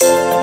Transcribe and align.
Thank 0.00 0.34
you. 0.34 0.39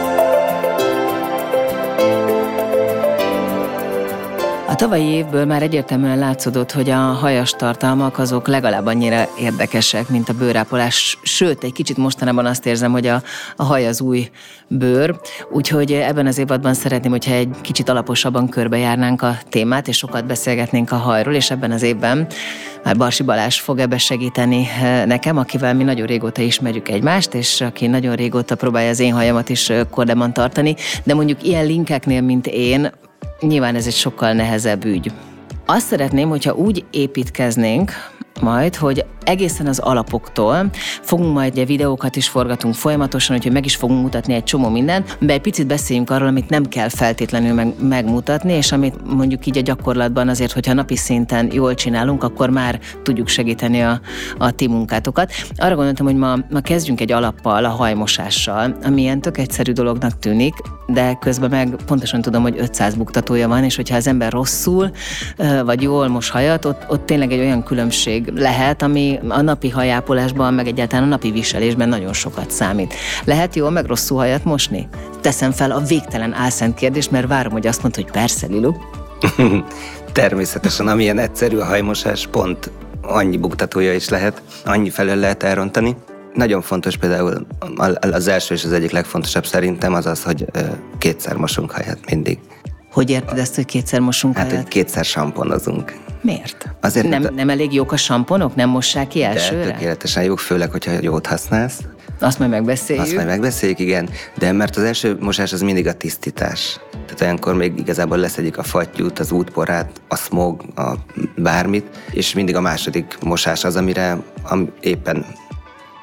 Tavalyi 4.77 5.05
évből 5.05 5.45
már 5.45 5.61
egyértelműen 5.61 6.17
látszódott, 6.17 6.71
hogy 6.71 6.89
a 6.89 6.95
hajas 6.95 7.51
tartalmak 7.51 8.17
azok 8.17 8.47
legalább 8.47 8.85
annyira 8.85 9.27
érdekesek, 9.39 10.09
mint 10.09 10.29
a 10.29 10.33
bőrápolás, 10.33 11.17
sőt, 11.21 11.63
egy 11.63 11.73
kicsit 11.73 11.97
mostanában 11.97 12.45
azt 12.45 12.65
érzem, 12.65 12.91
hogy 12.91 13.07
a, 13.07 13.21
a 13.55 13.63
haj 13.63 13.87
az 13.87 14.01
új 14.01 14.29
bőr, 14.67 15.19
úgyhogy 15.51 15.91
ebben 15.91 16.27
az 16.27 16.37
évadban 16.37 16.73
szeretném, 16.73 17.11
hogyha 17.11 17.33
egy 17.33 17.55
kicsit 17.61 17.89
alaposabban 17.89 18.49
körbejárnánk 18.49 19.21
a 19.21 19.37
témát, 19.49 19.87
és 19.87 19.97
sokat 19.97 20.25
beszélgetnénk 20.25 20.91
a 20.91 20.95
hajról, 20.95 21.33
és 21.33 21.51
ebben 21.51 21.71
az 21.71 21.81
évben 21.81 22.27
már 22.83 22.97
Barsi 22.97 23.23
Balázs 23.23 23.59
fog 23.59 23.79
ebbe 23.79 23.97
segíteni 23.97 24.67
eh, 24.81 25.05
nekem, 25.05 25.37
akivel 25.37 25.73
mi 25.73 25.83
nagyon 25.83 26.05
régóta 26.05 26.41
ismerjük 26.41 26.89
egymást, 26.89 27.33
és 27.33 27.61
aki 27.61 27.87
nagyon 27.87 28.15
régóta 28.15 28.55
próbálja 28.55 28.89
az 28.89 28.99
én 28.99 29.13
hajamat 29.13 29.49
is 29.49 29.69
eh, 29.69 29.81
kordában 29.91 30.33
tartani, 30.33 30.75
de 31.03 31.13
mondjuk 31.13 31.43
ilyen 31.43 31.65
linkeknél, 31.65 32.21
mint 32.21 32.47
én, 32.47 32.91
Nyilván 33.41 33.75
ez 33.75 33.87
egy 33.87 33.93
sokkal 33.93 34.33
nehezebb 34.33 34.85
ügy. 34.85 35.11
Azt 35.65 35.87
szeretném, 35.87 36.29
hogyha 36.29 36.53
úgy 36.53 36.85
építkeznénk, 36.91 37.91
majd, 38.41 38.75
hogy 38.75 39.05
egészen 39.27 39.67
az 39.67 39.79
alapoktól 39.79 40.69
fogunk 41.01 41.33
majd 41.33 41.51
ugye 41.53 41.65
videókat 41.65 42.15
is 42.15 42.29
forgatunk 42.29 42.75
folyamatosan, 42.75 43.35
úgyhogy 43.35 43.51
meg 43.51 43.65
is 43.65 43.75
fogunk 43.75 44.01
mutatni 44.01 44.33
egy 44.33 44.43
csomó 44.43 44.69
mindent, 44.69 45.17
de 45.19 45.33
egy 45.33 45.41
picit 45.41 45.67
beszéljünk 45.67 46.09
arról, 46.09 46.27
amit 46.27 46.49
nem 46.49 46.65
kell 46.65 46.89
feltétlenül 46.89 47.53
meg, 47.53 47.73
megmutatni, 47.81 48.53
és 48.53 48.71
amit 48.71 49.15
mondjuk 49.15 49.45
így 49.45 49.57
a 49.57 49.61
gyakorlatban 49.61 50.29
azért, 50.29 50.51
hogyha 50.51 50.73
napi 50.73 50.95
szinten 50.95 51.49
jól 51.53 51.73
csinálunk, 51.73 52.23
akkor 52.23 52.49
már 52.49 52.79
tudjuk 53.03 53.27
segíteni 53.27 53.81
a, 53.81 54.01
a 54.37 54.51
ti 54.51 54.67
munkátokat. 54.67 55.31
Arra 55.55 55.75
gondoltam, 55.75 56.05
hogy 56.05 56.15
ma, 56.15 56.35
ma 56.49 56.59
kezdjünk 56.59 57.01
egy 57.01 57.11
alappal, 57.11 57.65
a 57.65 57.69
hajmosással, 57.69 58.77
ami 58.83 59.01
ilyen 59.01 59.21
tök 59.21 59.37
egyszerű 59.37 59.71
dolognak 59.71 60.19
tűnik, 60.19 60.53
de 60.87 61.13
közben 61.19 61.49
meg 61.49 61.75
pontosan 61.85 62.21
tudom, 62.21 62.41
hogy 62.41 62.55
500 62.57 62.95
buktatója 62.95 63.47
van, 63.47 63.63
és 63.63 63.75
hogyha 63.75 63.95
az 63.95 64.07
ember 64.07 64.31
rosszul, 64.31 64.91
vagy 65.63 65.81
jól 65.81 66.07
mos 66.07 66.29
hajat, 66.29 66.65
ott, 66.65 66.85
ott 66.87 67.05
tényleg 67.05 67.31
egy 67.31 67.39
olyan 67.39 67.63
különbség 67.63 68.26
lehet, 68.35 68.81
ami 68.81 69.19
a 69.27 69.41
napi 69.41 69.69
hajápolásban, 69.69 70.53
meg 70.53 70.67
egyáltalán 70.67 71.03
a 71.03 71.07
napi 71.07 71.31
viselésben 71.31 71.89
nagyon 71.89 72.13
sokat 72.13 72.51
számít. 72.51 72.93
Lehet 73.23 73.55
jól 73.55 73.69
meg 73.69 73.85
rosszul 73.85 74.17
hajat 74.17 74.43
mosni? 74.43 74.87
Teszem 75.21 75.51
fel 75.51 75.71
a 75.71 75.79
végtelen 75.79 76.33
álszent 76.33 76.75
kérdést, 76.75 77.11
mert 77.11 77.27
várom, 77.27 77.51
hogy 77.51 77.67
azt 77.67 77.81
mondta, 77.81 78.01
hogy 78.01 78.11
persze, 78.11 78.47
Lilu. 78.47 78.71
Természetesen, 80.11 80.87
amilyen 80.87 81.19
egyszerű 81.19 81.57
a 81.57 81.65
hajmosás, 81.65 82.27
pont 82.31 82.71
annyi 83.01 83.37
buktatója 83.37 83.93
is 83.93 84.09
lehet, 84.09 84.41
annyi 84.65 84.89
felől 84.89 85.15
lehet 85.15 85.43
elrontani. 85.43 85.95
Nagyon 86.33 86.61
fontos 86.61 86.97
például, 86.97 87.47
az 87.99 88.27
első 88.27 88.53
és 88.53 88.63
az 88.63 88.71
egyik 88.71 88.91
legfontosabb 88.91 89.45
szerintem 89.45 89.93
az 89.93 90.05
az, 90.05 90.23
hogy 90.23 90.45
kétszer 90.97 91.35
mosunk 91.35 91.71
hajat 91.71 91.99
mindig. 92.09 92.39
Hogy 92.97 93.09
érted 93.09 93.37
ezt, 93.37 93.55
hogy 93.55 93.65
kétszer 93.65 93.99
mosunk 93.99 94.37
hát, 94.37 94.51
hogy 94.51 94.67
kétszer 94.67 95.05
samponozunk. 95.05 95.97
Miért? 96.21 96.69
Azért, 96.81 97.09
nem, 97.09 97.27
nem 97.35 97.49
elég 97.49 97.73
jók 97.73 97.91
a 97.91 97.97
samponok? 97.97 98.55
Nem 98.55 98.69
mossák 98.69 99.07
ki 99.07 99.23
elsőre? 99.23 99.65
De 99.65 99.71
tökéletesen 99.71 100.23
jók, 100.23 100.39
főleg, 100.39 100.71
hogyha 100.71 100.91
jót 101.01 101.25
használsz. 101.25 101.79
Azt 102.19 102.39
majd 102.39 102.51
megbeszéljük. 102.51 103.05
Azt 103.05 103.15
majd 103.15 103.27
megbeszéljük, 103.27 103.79
igen. 103.79 104.09
De 104.37 104.51
mert 104.51 104.75
az 104.75 104.83
első 104.83 105.17
mosás 105.19 105.53
az 105.53 105.61
mindig 105.61 105.87
a 105.87 105.93
tisztítás. 105.93 106.79
Tehát 106.91 107.21
olyankor 107.21 107.55
még 107.55 107.79
igazából 107.79 108.17
leszedjük 108.17 108.57
a 108.57 108.63
fattyút, 108.63 109.19
az 109.19 109.31
útporát, 109.31 110.01
a 110.07 110.15
smog, 110.15 110.63
a 110.75 110.93
bármit, 111.35 111.85
és 112.11 112.33
mindig 112.33 112.55
a 112.55 112.61
második 112.61 113.17
mosás 113.23 113.63
az, 113.63 113.75
amire 113.75 114.17
am, 114.43 114.69
éppen 114.79 115.25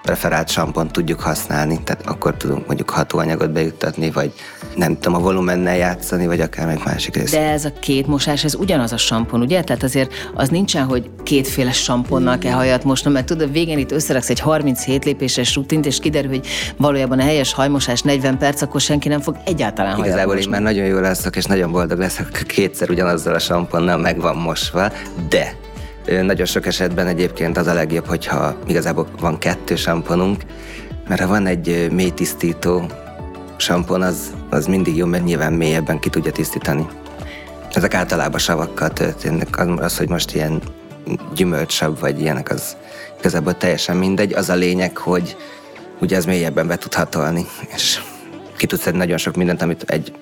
preferált 0.04 0.48
sampont 0.48 0.92
tudjuk 0.92 1.20
használni, 1.20 1.80
tehát 1.84 2.06
akkor 2.06 2.36
tudunk 2.36 2.66
mondjuk 2.66 2.90
hatóanyagot 2.90 3.50
bejuttatni, 3.50 4.10
vagy 4.10 4.32
nem 4.76 4.94
tudom, 4.94 5.14
a 5.14 5.22
volumennel 5.22 5.76
játszani, 5.76 6.26
vagy 6.26 6.40
akár 6.40 6.66
meg 6.66 6.80
másik 6.84 7.16
rész. 7.16 7.30
De 7.30 7.50
ez 7.50 7.64
a 7.64 7.72
két 7.80 8.06
mosás, 8.06 8.44
ez 8.44 8.54
ugyanaz 8.54 8.92
a 8.92 8.96
sampon, 8.96 9.40
ugye? 9.40 9.62
Tehát 9.62 9.82
azért 9.82 10.12
az 10.34 10.48
nincsen, 10.48 10.84
hogy 10.84 11.10
kétféle 11.22 11.72
samponnal 11.72 12.38
kell 12.38 12.52
hajat 12.52 12.84
mosnom, 12.84 13.12
mert 13.12 13.26
tudod, 13.26 13.52
végén 13.52 13.78
itt 13.78 13.92
összeraksz 13.92 14.30
egy 14.30 14.40
37 14.40 15.04
lépéses 15.04 15.54
rutint, 15.54 15.86
és 15.86 15.98
kiderül, 15.98 16.30
hogy 16.30 16.46
valójában 16.76 17.18
a 17.18 17.22
helyes 17.22 17.52
hajmosás 17.52 18.02
40 18.02 18.38
perc, 18.38 18.62
akkor 18.62 18.80
senki 18.80 19.08
nem 19.08 19.20
fog 19.20 19.36
egyáltalán 19.44 19.92
hajat 19.92 20.06
Igazából 20.06 20.36
én 20.36 20.48
már 20.48 20.62
nagyon 20.62 20.86
jól 20.86 21.00
leszek, 21.00 21.36
és 21.36 21.44
nagyon 21.44 21.70
boldog 21.70 21.98
leszek, 21.98 22.44
kétszer 22.46 22.90
ugyanazzal 22.90 23.34
a 23.34 23.38
samponnal 23.38 23.96
meg 23.96 24.20
van 24.20 24.36
mosva, 24.36 24.92
de 25.28 25.54
nagyon 26.06 26.46
sok 26.46 26.66
esetben 26.66 27.06
egyébként 27.06 27.56
az 27.56 27.66
a 27.66 27.74
legjobb, 27.74 28.06
hogyha 28.06 28.56
igazából 28.66 29.08
van 29.20 29.38
kettő 29.38 29.76
samponunk, 29.76 30.42
mert 31.08 31.20
ha 31.20 31.26
van 31.26 31.46
egy 31.46 31.88
mély 31.92 32.10
tisztító 32.10 32.86
sampon, 33.56 34.02
az, 34.02 34.34
az 34.50 34.66
mindig 34.66 34.96
jó, 34.96 35.06
mert 35.06 35.24
nyilván 35.24 35.52
mélyebben 35.52 35.98
ki 35.98 36.08
tudja 36.08 36.32
tisztítani. 36.32 36.86
Ezek 37.72 37.94
általában 37.94 38.38
savakkal 38.38 38.90
történnek. 38.90 39.58
Az, 39.58 39.98
hogy 39.98 40.08
most 40.08 40.34
ilyen 40.34 40.62
gyümölcsabb 41.34 42.00
vagy 42.00 42.20
ilyenek, 42.20 42.50
az 42.50 42.76
igazából 43.18 43.56
teljesen 43.56 43.96
mindegy. 43.96 44.32
Az 44.32 44.48
a 44.48 44.54
lényeg, 44.54 44.96
hogy 44.96 45.36
ugye 46.00 46.16
ez 46.16 46.24
mélyebben 46.24 46.66
be 46.66 46.76
tud 46.76 46.94
hatolni, 46.94 47.46
és 47.74 48.00
ki 48.56 48.66
tudsz 48.66 48.90
nagyon 48.92 49.18
sok 49.18 49.36
mindent, 49.36 49.62
amit 49.62 49.82
egy 49.86 50.12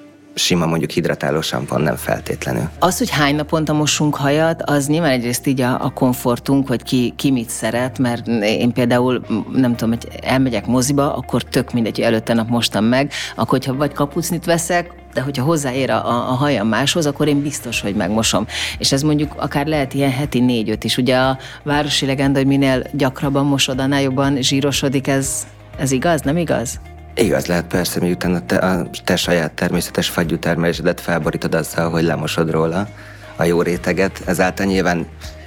sima 0.42 0.66
mondjuk 0.66 0.90
hidratáló 0.90 1.40
sampon 1.40 1.80
nem 1.80 1.96
feltétlenül. 1.96 2.68
Az, 2.78 2.98
hogy 2.98 3.10
hány 3.10 3.34
naponta 3.34 3.72
mosunk 3.72 4.14
hajat, 4.14 4.62
az 4.62 4.86
nyilván 4.86 5.10
egyrészt 5.10 5.46
így 5.46 5.60
a, 5.60 5.84
a 5.84 5.90
komfortunk, 5.90 6.68
hogy 6.68 6.82
ki, 6.82 7.12
ki 7.16 7.30
mit 7.30 7.48
szeret, 7.48 7.98
mert 7.98 8.26
én 8.42 8.72
például 8.72 9.24
nem 9.52 9.76
tudom, 9.76 9.98
hogy 9.98 10.08
elmegyek 10.22 10.66
moziba, 10.66 11.14
akkor 11.14 11.42
tök 11.42 11.72
mindegy, 11.72 11.96
hogy 11.96 12.04
előtte 12.04 12.34
nap 12.34 12.48
mostam 12.48 12.84
meg, 12.84 13.12
akkor 13.30 13.58
hogyha 13.58 13.74
vagy 13.74 13.92
kapucnit 13.92 14.44
veszek, 14.44 14.92
de 15.14 15.20
hogyha 15.20 15.44
hozzáér 15.44 15.90
a, 15.90 16.06
a, 16.06 16.30
a 16.30 16.34
hajam 16.34 16.68
máshoz, 16.68 17.06
akkor 17.06 17.28
én 17.28 17.42
biztos, 17.42 17.80
hogy 17.80 17.94
megmosom. 17.94 18.46
És 18.78 18.92
ez 18.92 19.02
mondjuk 19.02 19.34
akár 19.36 19.66
lehet 19.66 19.94
ilyen 19.94 20.10
heti 20.10 20.40
négy-öt 20.40 20.84
is. 20.84 20.96
Ugye 20.96 21.16
a 21.16 21.38
városi 21.62 22.06
legenda, 22.06 22.38
hogy 22.38 22.46
minél 22.46 22.82
gyakrabban 22.92 23.46
mosod, 23.46 23.78
annál 23.78 24.02
jobban 24.02 24.42
zsírosodik, 24.42 25.06
ez, 25.06 25.46
ez 25.78 25.90
igaz, 25.90 26.20
nem 26.20 26.36
igaz? 26.36 26.80
Igaz 27.14 27.46
lehet 27.46 27.66
persze, 27.66 28.00
miután 28.00 28.34
a 28.34 28.46
te, 28.46 28.56
a 28.56 28.86
te 29.04 29.16
saját 29.16 29.52
természetes 29.52 30.08
fagyútermelésedet 30.08 31.00
felborítod 31.00 31.54
azzal, 31.54 31.90
hogy 31.90 32.02
lemosod 32.02 32.50
róla 32.50 32.88
a 33.36 33.44
jó 33.44 33.62
réteget, 33.62 34.22
ezáltal 34.24 34.66
nyilván 34.66 35.06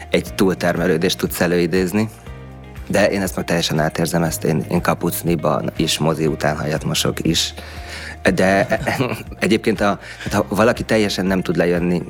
egy 0.09 0.33
túltermelődést 0.35 1.17
tudsz 1.17 1.41
előidézni, 1.41 2.09
de 2.87 3.09
én 3.09 3.21
ezt 3.21 3.35
meg 3.35 3.45
teljesen 3.45 3.79
átérzem, 3.79 4.23
ezt 4.23 4.43
én, 4.43 4.65
én 4.69 4.81
kapucniban 4.81 5.71
is, 5.75 5.97
mozi 5.97 6.27
után 6.27 6.57
hajat 6.57 6.83
mosok 6.83 7.25
is. 7.25 7.53
De 8.33 8.67
egyébként, 9.39 9.81
a, 9.81 9.99
ha 10.31 10.45
valaki 10.49 10.83
teljesen 10.83 11.25
nem 11.25 11.41
tud 11.41 11.55
lejönni 11.55 12.01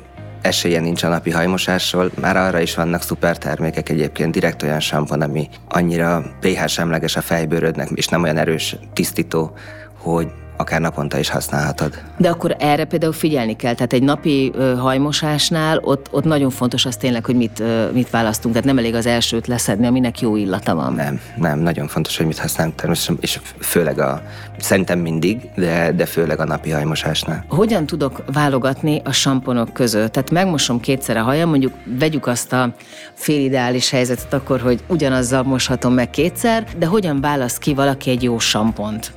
esélye 0.46 0.80
nincs 0.80 1.02
a 1.02 1.08
napi 1.08 1.30
hajmosásról, 1.30 2.10
már 2.20 2.36
arra 2.36 2.60
is 2.60 2.74
vannak 2.74 3.02
szuper 3.02 3.38
termékek 3.38 3.88
egyébként, 3.88 4.32
direkt 4.32 4.62
olyan 4.62 4.80
sampon, 4.80 5.22
ami 5.22 5.48
annyira 5.68 6.22
pH 6.40 6.66
semleges 6.66 7.16
a 7.16 7.20
fejbőrödnek, 7.20 7.88
és 7.94 8.08
nem 8.08 8.22
olyan 8.22 8.36
erős 8.36 8.76
tisztító, 8.92 9.52
hogy 9.98 10.28
akár 10.56 10.80
naponta 10.80 11.18
is 11.18 11.28
használhatod. 11.28 12.02
De 12.16 12.28
akkor 12.28 12.56
erre 12.58 12.84
például 12.84 13.12
figyelni 13.12 13.56
kell, 13.56 13.74
tehát 13.74 13.92
egy 13.92 14.02
napi 14.02 14.52
hajmosásnál 14.78 15.78
ott, 15.78 16.08
ott 16.10 16.24
nagyon 16.24 16.50
fontos 16.50 16.86
az 16.86 16.96
tényleg, 16.96 17.24
hogy 17.24 17.36
mit, 17.36 17.62
mit 17.92 18.10
választunk, 18.10 18.54
tehát 18.54 18.68
nem 18.68 18.78
elég 18.78 18.94
az 18.94 19.06
elsőt 19.06 19.46
leszedni, 19.46 19.86
aminek 19.86 20.20
jó 20.20 20.36
illata 20.36 20.74
van. 20.74 20.92
Nem, 20.92 21.20
nem, 21.36 21.58
nagyon 21.58 21.86
fontos, 21.86 22.16
hogy 22.16 22.26
mit 22.26 22.38
használunk 22.38 22.76
természetesen, 22.76 23.18
és 23.20 23.40
főleg 23.60 23.98
a, 23.98 24.22
szerintem 24.58 24.98
mindig, 24.98 25.50
de, 25.54 25.92
de 25.92 26.06
főleg 26.06 26.40
a 26.40 26.44
napi 26.44 26.70
hajmosásnál. 26.70 27.44
Hogyan 27.48 27.86
tudok 27.86 28.24
válogatni 28.32 29.00
a 29.04 29.12
samponok 29.12 29.72
között? 29.72 30.12
Tehát 30.12 30.30
megmosom 30.30 30.80
kétszer 30.80 31.16
a 31.16 31.22
hajam, 31.22 31.48
mondjuk 31.48 31.72
vegyük 31.98 32.26
azt 32.26 32.52
a 32.52 32.74
félideális 33.14 33.90
helyzetet 33.90 34.32
akkor, 34.32 34.60
hogy 34.60 34.80
ugyanazzal 34.88 35.42
moshatom 35.42 35.94
meg 35.94 36.10
kétszer, 36.10 36.64
de 36.78 36.86
hogyan 36.86 37.20
választ 37.20 37.58
ki 37.58 37.74
valaki 37.74 38.10
egy 38.10 38.22
jó 38.22 38.38
sampont? 38.38 39.12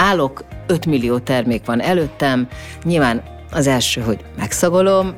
Állok, 0.00 0.44
5 0.66 0.86
millió 0.86 1.18
termék 1.18 1.64
van 1.64 1.80
előttem, 1.80 2.48
nyilván 2.84 3.22
az 3.52 3.66
első, 3.66 4.00
hogy 4.00 4.18
megszagolom, 4.38 5.14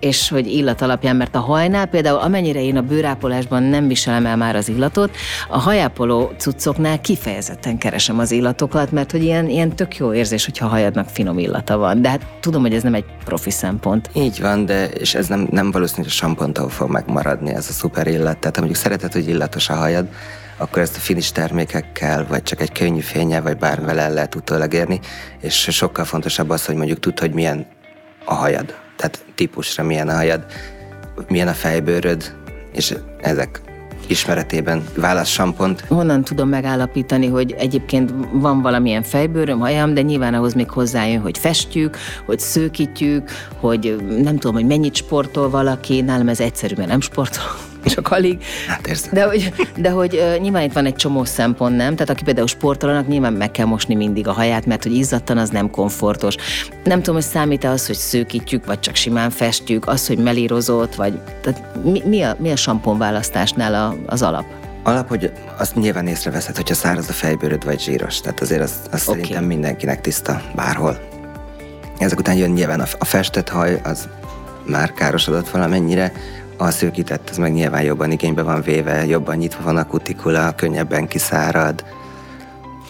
és 0.00 0.28
hogy 0.28 0.46
illat 0.46 0.82
alapján, 0.82 1.16
mert 1.16 1.34
a 1.34 1.38
hajnál 1.38 1.86
például 1.86 2.18
amennyire 2.18 2.62
én 2.62 2.76
a 2.76 2.82
bőrápolásban 2.82 3.62
nem 3.62 3.88
viselem 3.88 4.26
el 4.26 4.36
már 4.36 4.56
az 4.56 4.68
illatot, 4.68 5.16
a 5.48 5.58
hajápoló 5.58 6.32
cuccoknál 6.36 7.00
kifejezetten 7.00 7.78
keresem 7.78 8.18
az 8.18 8.30
illatokat, 8.30 8.92
mert 8.92 9.10
hogy 9.10 9.22
ilyen, 9.22 9.48
ilyen 9.48 9.76
tök 9.76 9.96
jó 9.96 10.12
érzés, 10.12 10.44
hogyha 10.44 10.66
a 10.66 10.68
hajadnak 10.68 11.08
finom 11.08 11.38
illata 11.38 11.76
van. 11.76 12.02
De 12.02 12.08
hát 12.08 12.26
tudom, 12.40 12.62
hogy 12.62 12.74
ez 12.74 12.82
nem 12.82 12.94
egy 12.94 13.04
profi 13.24 13.50
szempont. 13.50 14.10
Így 14.12 14.40
van, 14.40 14.66
de 14.66 14.88
és 14.88 15.14
ez 15.14 15.26
nem, 15.26 15.48
nem 15.50 15.70
valószínű, 15.70 16.02
hogy 16.02 16.10
a 16.10 16.14
sampontól 16.14 16.68
fog 16.68 16.90
megmaradni 16.90 17.54
ez 17.54 17.66
a 17.68 17.72
szuper 17.72 18.06
illat. 18.06 18.38
Tehát 18.38 18.56
ha 18.56 18.62
mondjuk 18.62 18.82
szereted, 18.82 19.12
hogy 19.12 19.28
illatos 19.28 19.68
a 19.68 19.74
hajad, 19.74 20.06
akkor 20.60 20.82
ezt 20.82 20.96
a 20.96 21.00
finis 21.00 21.32
termékekkel, 21.32 22.26
vagy 22.28 22.42
csak 22.42 22.60
egy 22.60 22.72
könnyű 22.72 23.00
fényel, 23.00 23.42
vagy 23.42 23.56
bármivel 23.56 23.98
el 23.98 24.12
lehet 24.12 24.34
utólag 24.34 24.72
érni, 24.72 25.00
és 25.40 25.68
sokkal 25.70 26.04
fontosabb 26.04 26.50
az, 26.50 26.66
hogy 26.66 26.74
mondjuk 26.74 26.98
tud, 26.98 27.18
hogy 27.18 27.32
milyen 27.32 27.66
a 28.24 28.34
hajad, 28.34 28.74
tehát 28.96 29.24
típusra 29.34 29.82
milyen 29.84 30.08
a 30.08 30.14
hajad, 30.14 30.44
milyen 31.28 31.48
a 31.48 31.52
fejbőröd, 31.52 32.34
és 32.72 32.94
ezek 33.20 33.60
ismeretében 34.06 34.84
válasz 34.96 35.28
sampont. 35.28 35.80
Honnan 35.80 36.24
tudom 36.24 36.48
megállapítani, 36.48 37.26
hogy 37.26 37.54
egyébként 37.58 38.12
van 38.32 38.62
valamilyen 38.62 39.02
fejbőröm, 39.02 39.58
hajam, 39.58 39.94
de 39.94 40.02
nyilván 40.02 40.34
ahhoz 40.34 40.54
még 40.54 40.70
hozzájön, 40.70 41.20
hogy 41.20 41.38
festjük, 41.38 41.96
hogy 42.26 42.38
szőkítjük, 42.38 43.30
hogy 43.60 43.96
nem 44.22 44.38
tudom, 44.38 44.54
hogy 44.54 44.66
mennyit 44.66 44.94
sportol 44.94 45.50
valaki, 45.50 46.00
nálam 46.00 46.28
ez 46.28 46.40
egyszerű, 46.40 46.74
mert 46.76 46.88
nem 46.88 47.00
sportol 47.00 47.68
csak 47.84 48.10
alig. 48.10 48.42
Hát 48.68 48.86
érzem. 48.86 49.10
De 49.12 49.24
hogy, 49.24 49.52
de 49.76 49.90
hogy 49.90 50.22
nyilván 50.40 50.62
itt 50.62 50.72
van 50.72 50.86
egy 50.86 50.94
csomó 50.94 51.24
szempont, 51.24 51.76
nem? 51.76 51.92
Tehát 51.94 52.10
aki 52.10 52.22
például 52.24 52.46
sportolónak 52.46 53.08
nyilván 53.08 53.32
meg 53.32 53.50
kell 53.50 53.66
mosni 53.66 53.94
mindig 53.94 54.28
a 54.28 54.32
haját, 54.32 54.66
mert 54.66 54.82
hogy 54.82 54.94
izzadtan 54.94 55.38
az 55.38 55.48
nem 55.48 55.70
komfortos. 55.70 56.34
Nem 56.84 56.98
tudom, 56.98 57.14
hogy 57.14 57.24
számít-e 57.24 57.70
az, 57.70 57.86
hogy 57.86 57.96
szőkítjük, 57.96 58.66
vagy 58.66 58.80
csak 58.80 58.94
simán 58.94 59.30
festjük, 59.30 59.88
az, 59.88 60.06
hogy 60.06 60.18
melírozott, 60.18 60.94
vagy 60.94 61.20
tehát 61.42 61.84
mi, 61.84 62.02
mi, 62.04 62.22
a, 62.22 62.36
mi 62.38 62.50
a 62.50 62.56
sampon 62.56 62.98
választásnál 62.98 63.74
a, 63.74 63.96
az 64.06 64.22
alap? 64.22 64.44
Alap, 64.82 65.08
hogy 65.08 65.32
azt 65.58 65.74
nyilván 65.74 66.06
észreveszed, 66.06 66.56
hogyha 66.56 66.74
száraz 66.74 67.08
a 67.08 67.12
fejbőröd 67.12 67.64
vagy 67.64 67.80
zsíros. 67.80 68.20
Tehát 68.20 68.40
azért 68.40 68.62
azt, 68.62 68.88
azt 68.90 69.08
okay. 69.08 69.20
szerintem 69.20 69.44
mindenkinek 69.44 70.00
tiszta 70.00 70.42
bárhol. 70.54 70.98
Ezek 71.98 72.18
után 72.18 72.36
jön 72.36 72.50
nyilván 72.50 72.80
a, 72.80 72.86
a 72.98 73.04
festett 73.04 73.48
haj, 73.48 73.80
az 73.84 74.08
már 74.66 74.92
károsodott 74.92 75.50
valamennyire, 75.50 76.12
a 76.66 76.70
szőkített, 76.70 77.28
az 77.30 77.36
meg 77.36 77.52
nyilván 77.52 77.82
jobban 77.82 78.10
igénybe 78.10 78.42
van 78.42 78.62
véve, 78.62 79.06
jobban 79.06 79.36
nyitva 79.36 79.62
van 79.62 79.76
a 79.76 79.86
kutikula, 79.86 80.52
könnyebben 80.52 81.08
kiszárad. 81.08 81.84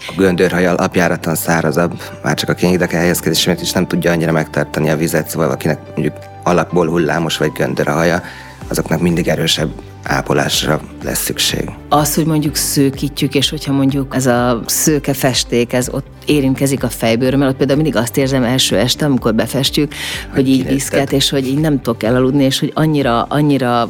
A 0.08 0.12
göndörhaj 0.16 0.66
alapjáraton 0.66 1.34
szárazabb, 1.34 2.02
már 2.22 2.34
csak 2.34 2.48
a 2.48 2.54
kényidek 2.54 2.92
elhelyezkedés 2.92 3.46
miatt 3.46 3.60
is 3.60 3.72
nem 3.72 3.86
tudja 3.86 4.10
annyira 4.10 4.32
megtartani 4.32 4.90
a 4.90 4.96
vizet, 4.96 5.28
szóval 5.28 5.50
akinek 5.50 5.78
mondjuk 5.94 6.16
alapból 6.42 6.88
hullámos 6.88 7.36
vagy 7.36 7.52
göndör 7.52 7.88
a 7.88 7.92
haja, 7.92 8.22
azoknak 8.68 9.00
mindig 9.00 9.28
erősebb 9.28 9.70
ápolásra 10.02 10.80
lesz 11.04 11.22
szükség. 11.22 11.70
Az, 11.88 12.14
hogy 12.14 12.26
mondjuk 12.26 12.56
szőkítjük, 12.56 13.34
és 13.34 13.50
hogyha 13.50 13.72
mondjuk 13.72 14.14
ez 14.14 14.26
a 14.26 14.62
szőke 14.66 15.12
festék, 15.12 15.72
ez 15.72 15.88
ott 15.90 16.06
érintkezik 16.26 16.82
a 16.82 16.88
fejbőrömmel, 16.88 17.48
ott 17.48 17.56
például 17.56 17.82
mindig 17.82 18.00
azt 18.00 18.16
érzem 18.16 18.42
első 18.42 18.76
este, 18.76 19.04
amikor 19.04 19.34
befestjük, 19.34 19.94
hogy 20.34 20.48
így 20.48 20.66
viszket, 20.68 21.12
és 21.12 21.30
hogy 21.30 21.46
így 21.46 21.58
nem 21.58 21.82
tudok 21.82 22.02
elaludni, 22.02 22.44
és 22.44 22.58
hogy 22.58 22.72
annyira, 22.74 23.22
annyira, 23.22 23.88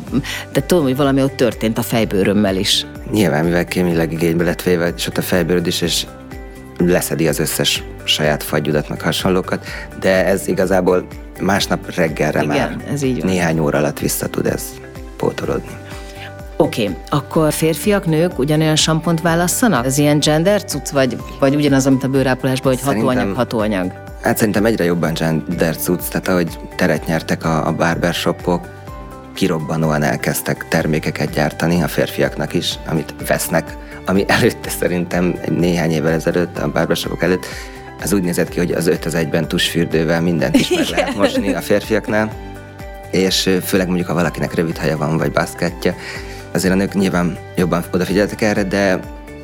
de 0.53 0.63
tudom, 0.67 0.83
hogy 0.85 0.97
valami 0.97 1.23
ott 1.23 1.37
történt 1.37 1.79
a 1.79 1.83
fejbőrömmel 1.83 2.57
is. 2.57 2.87
Nyilván, 3.13 3.45
mivel 3.45 3.65
kémileg 3.65 4.13
igénybe 4.13 4.45
lett 4.45 4.63
véve, 4.63 4.93
és 4.97 5.07
ott 5.07 5.19
a 5.19 5.23
fejbőröd 5.23 5.67
is, 5.67 5.81
és 5.81 6.07
leszedi 6.79 7.29
az 7.29 7.39
összes 7.39 7.83
saját 8.05 8.43
fagyudat, 8.43 8.89
meg 8.89 9.01
hasonlókat, 9.01 9.67
de 10.01 10.27
ez 10.27 10.49
igazából 10.49 11.07
másnap 11.41 11.95
reggelre 11.95 12.43
Igen, 12.43 12.57
már 12.57 12.77
ez 12.93 13.03
így 13.03 13.21
van. 13.21 13.31
néhány 13.31 13.59
óra 13.59 13.79
alatt 13.79 13.99
vissza 13.99 14.27
tud 14.27 14.47
ez 14.47 14.63
pótolódni. 15.17 15.80
Oké, 16.61 16.83
okay, 16.83 16.97
akkor 17.09 17.53
férfiak, 17.53 18.07
nők 18.07 18.39
ugyanolyan 18.39 18.77
sampont 18.77 19.21
válasszanak? 19.21 19.87
Ez 19.87 19.99
ilyen 19.99 20.19
gender 20.19 20.65
cucc, 20.65 20.89
vagy, 20.89 21.17
vagy 21.39 21.55
ugyanaz, 21.55 21.87
amit 21.87 22.05
a 22.05 22.09
bőrápolásban, 22.09 22.73
hogy 22.73 22.83
szerintem, 22.83 23.07
hatóanyag, 23.07 23.37
hatóanyag? 23.37 23.93
Hát 24.23 24.37
szerintem 24.37 24.65
egyre 24.65 24.85
jobban 24.85 25.15
gender 25.15 25.77
cucc, 25.77 26.09
tehát 26.09 26.29
ahogy 26.29 26.59
teret 26.77 27.07
nyertek 27.07 27.45
a, 27.45 27.67
a 27.67 27.73
barbershopok, 27.73 28.69
kirobbanóan 29.35 30.03
elkezdtek 30.03 30.69
termékeket 30.69 31.31
gyártani 31.31 31.83
a 31.83 31.89
férfiaknak 31.89 32.55
is, 32.55 32.79
amit 32.87 33.15
vesznek, 33.27 33.77
ami 34.07 34.25
előtte 34.27 34.69
szerintem 34.69 35.35
néhány 35.49 35.91
évvel 35.91 36.13
ezelőtt, 36.13 36.59
a 36.59 36.71
barbershopok 36.71 37.23
előtt, 37.23 37.47
az 38.03 38.13
úgy 38.13 38.23
nézett 38.23 38.49
ki, 38.49 38.59
hogy 38.59 38.73
az 38.73 38.87
5 38.87 39.05
az 39.05 39.15
egyben 39.15 39.49
tusfürdővel 39.49 40.21
mindent 40.21 40.57
is 40.57 40.71
meg 40.71 40.89
lehet 40.89 41.17
mosni 41.17 41.55
a 41.55 41.61
férfiaknál, 41.61 42.33
és 43.11 43.51
főleg 43.65 43.87
mondjuk, 43.87 44.09
ha 44.09 44.15
valakinek 44.15 44.55
rövid 44.55 44.79
haja 44.79 44.97
van, 44.97 45.17
vagy 45.17 45.33
baszkátja, 45.33 45.95
Azért 46.53 46.73
a 46.73 46.77
nők 46.77 46.95
nyilván 46.95 47.39
jobban 47.57 47.85
odafigyeltek 47.93 48.43
erre, 48.43 48.63
de 48.63 49.01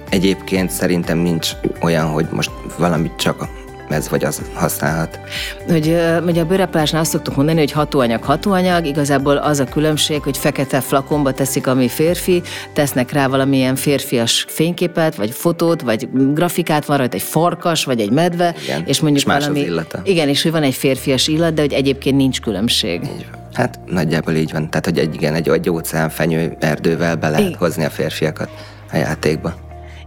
egyébként 0.08 0.70
szerintem 0.70 1.19
nincs 1.19 1.50
olyan, 1.81 2.06
hogy 2.06 2.26
most 2.31 2.50
valamit 2.79 3.17
csak 3.17 3.49
ez 3.88 4.08
vagy 4.08 4.25
az 4.25 4.43
használhat. 4.55 5.19
Hogy, 5.69 5.97
ugye 6.26 6.41
a 6.41 6.44
bőreplásnál 6.44 7.00
azt 7.00 7.11
szoktuk 7.11 7.37
mondani, 7.37 7.58
hogy 7.58 7.73
hatóanyag, 7.73 8.23
hatóanyag, 8.23 8.87
igazából 8.87 9.37
az 9.37 9.61
a 9.61 9.64
különbség, 9.64 10.23
hogy 10.23 10.37
fekete 10.37 10.81
flakonba 10.81 11.32
teszik, 11.32 11.67
ami 11.67 11.88
férfi, 11.88 12.43
tesznek 12.73 13.12
rá 13.12 13.26
valamilyen 13.26 13.76
férfias 13.76 14.44
fényképet, 14.49 15.14
vagy 15.14 15.31
fotót, 15.31 15.81
vagy 15.81 16.09
grafikát, 16.35 16.85
van 16.85 16.97
rajta 16.97 17.17
egy 17.17 17.23
farkas, 17.23 17.85
vagy 17.85 18.00
egy 18.00 18.11
medve, 18.11 18.55
igen. 18.62 18.82
és 18.87 19.00
mondjuk 19.00 19.23
és 19.23 19.29
más 19.29 19.41
valami... 19.41 19.61
Az 19.61 19.67
illata. 19.67 20.00
Igen, 20.05 20.29
és 20.29 20.43
hogy 20.43 20.52
van 20.52 20.62
egy 20.62 20.75
férfias 20.75 21.29
illat, 21.29 21.55
de 21.55 21.61
hogy 21.61 21.73
egyébként 21.73 22.17
nincs 22.17 22.41
különbség. 22.41 23.00
Így 23.02 23.26
van. 23.31 23.45
Hát 23.56 23.81
nagyjából 23.87 24.35
így 24.35 24.53
van. 24.53 24.70
Tehát, 24.70 24.85
hogy 24.85 24.99
egy, 24.99 25.14
igen, 25.14 25.35
egy, 25.35 25.49
egy 25.49 25.70
óceánfenyő 25.70 26.56
erdővel 26.61 27.17
be 27.17 27.29
lehet 27.29 27.55
hozni 27.55 27.85
a 27.85 27.91
férfiakat 27.91 28.49
a 28.93 28.97
játékba. 28.97 29.55